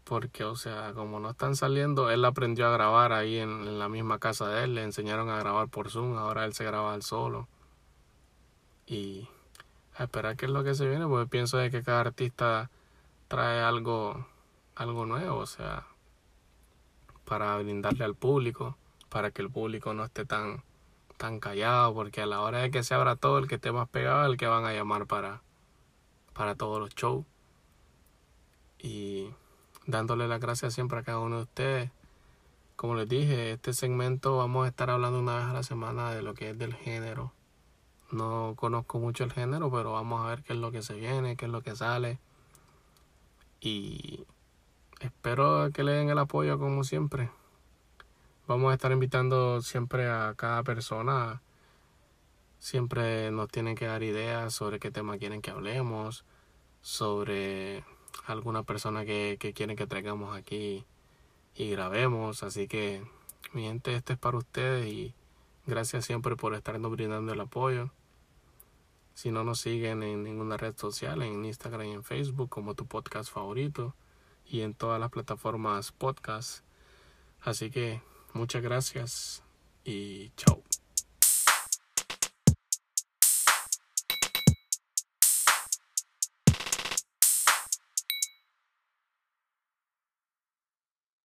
Porque, 0.06 0.44
o 0.44 0.56
sea, 0.56 0.92
como 0.94 1.20
no 1.20 1.30
están 1.30 1.56
saliendo, 1.56 2.10
él 2.10 2.24
aprendió 2.24 2.66
a 2.68 2.70
grabar 2.70 3.12
ahí 3.12 3.38
en, 3.38 3.78
la 3.78 3.88
misma 3.88 4.18
casa 4.18 4.48
de 4.48 4.64
él, 4.64 4.74
le 4.74 4.84
enseñaron 4.84 5.28
a 5.28 5.38
grabar 5.38 5.68
por 5.68 5.90
Zoom, 5.90 6.16
ahora 6.16 6.44
él 6.44 6.54
se 6.54 6.64
graba 6.64 6.94
al 6.94 7.02
solo. 7.02 7.48
Y 8.86 9.28
a 9.96 10.04
esperar 10.04 10.36
qué 10.36 10.46
es 10.46 10.52
lo 10.52 10.64
que 10.64 10.74
se 10.74 10.88
viene, 10.88 11.06
porque 11.06 11.28
pienso 11.28 11.58
de 11.58 11.70
que 11.70 11.82
cada 11.82 12.00
artista 12.00 12.70
trae 13.28 13.60
algo, 13.62 14.26
algo 14.76 15.06
nuevo, 15.06 15.38
o 15.38 15.46
sea, 15.46 15.86
para 17.24 17.56
brindarle 17.58 18.04
al 18.04 18.14
público 18.14 18.76
para 19.08 19.30
que 19.30 19.42
el 19.42 19.50
público 19.50 19.94
no 19.94 20.04
esté 20.04 20.24
tan, 20.24 20.62
tan 21.16 21.40
callado, 21.40 21.94
porque 21.94 22.22
a 22.22 22.26
la 22.26 22.42
hora 22.42 22.58
de 22.58 22.70
que 22.70 22.82
se 22.82 22.94
abra 22.94 23.16
todo, 23.16 23.38
el 23.38 23.48
que 23.48 23.56
esté 23.56 23.72
más 23.72 23.88
pegado 23.88 24.24
es 24.24 24.30
el 24.30 24.36
que 24.36 24.46
van 24.46 24.64
a 24.64 24.72
llamar 24.72 25.06
para, 25.06 25.42
para 26.34 26.54
todos 26.54 26.80
los 26.80 26.94
shows. 26.94 27.24
Y 28.78 29.30
dándole 29.86 30.28
las 30.28 30.40
gracias 30.40 30.74
siempre 30.74 30.98
a 30.98 31.02
cada 31.02 31.20
uno 31.20 31.36
de 31.36 31.42
ustedes. 31.42 31.90
Como 32.76 32.94
les 32.94 33.08
dije, 33.08 33.52
este 33.52 33.72
segmento 33.72 34.36
vamos 34.36 34.66
a 34.66 34.68
estar 34.68 34.90
hablando 34.90 35.18
una 35.18 35.36
vez 35.36 35.44
a 35.46 35.52
la 35.52 35.62
semana 35.62 36.12
de 36.12 36.22
lo 36.22 36.34
que 36.34 36.50
es 36.50 36.58
del 36.58 36.74
género. 36.74 37.32
No 38.12 38.54
conozco 38.56 38.98
mucho 38.98 39.24
el 39.24 39.32
género, 39.32 39.70
pero 39.70 39.92
vamos 39.92 40.20
a 40.20 40.28
ver 40.28 40.42
qué 40.42 40.52
es 40.52 40.58
lo 40.58 40.70
que 40.70 40.82
se 40.82 40.94
viene, 40.94 41.36
qué 41.36 41.46
es 41.46 41.50
lo 41.50 41.62
que 41.62 41.74
sale. 41.74 42.18
Y 43.60 44.24
espero 45.00 45.70
que 45.72 45.82
le 45.82 45.92
den 45.92 46.10
el 46.10 46.18
apoyo 46.18 46.58
como 46.58 46.84
siempre. 46.84 47.30
Vamos 48.46 48.70
a 48.70 48.74
estar 48.74 48.92
invitando 48.92 49.60
siempre 49.62 50.08
a 50.08 50.34
cada 50.36 50.62
persona. 50.62 51.42
Siempre 52.58 53.30
nos 53.30 53.48
tienen 53.48 53.74
que 53.74 53.86
dar 53.86 54.02
ideas 54.02 54.54
sobre 54.54 54.78
qué 54.78 54.90
tema 54.90 55.18
quieren 55.18 55.42
que 55.42 55.50
hablemos, 55.50 56.24
sobre 56.80 57.84
alguna 58.26 58.62
persona 58.62 59.04
que, 59.04 59.36
que 59.38 59.52
quieren 59.52 59.76
que 59.76 59.86
traigamos 59.86 60.36
aquí 60.36 60.84
y 61.54 61.70
grabemos. 61.70 62.42
Así 62.42 62.68
que, 62.68 63.04
mi 63.52 63.62
gente, 63.62 63.94
este 63.94 64.14
es 64.14 64.18
para 64.18 64.38
ustedes 64.38 64.86
y 64.86 65.14
gracias 65.66 66.04
siempre 66.04 66.36
por 66.36 66.54
estarnos 66.54 66.90
brindando 66.92 67.32
el 67.32 67.40
apoyo. 67.40 67.90
Si 69.14 69.30
no 69.30 69.44
nos 69.44 69.60
siguen 69.60 70.02
en 70.02 70.24
ninguna 70.24 70.56
red 70.56 70.76
social, 70.76 71.22
en 71.22 71.44
Instagram 71.44 71.86
y 71.86 71.92
en 71.92 72.04
Facebook 72.04 72.50
como 72.50 72.74
tu 72.74 72.86
podcast 72.86 73.32
favorito 73.32 73.94
y 74.46 74.60
en 74.60 74.74
todas 74.74 75.00
las 75.00 75.10
plataformas 75.10 75.92
podcast. 75.92 76.64
Así 77.42 77.70
que 77.70 78.02
Muchas 78.36 78.62
gracias 78.62 79.42
y 79.82 80.28
chao. 80.36 80.75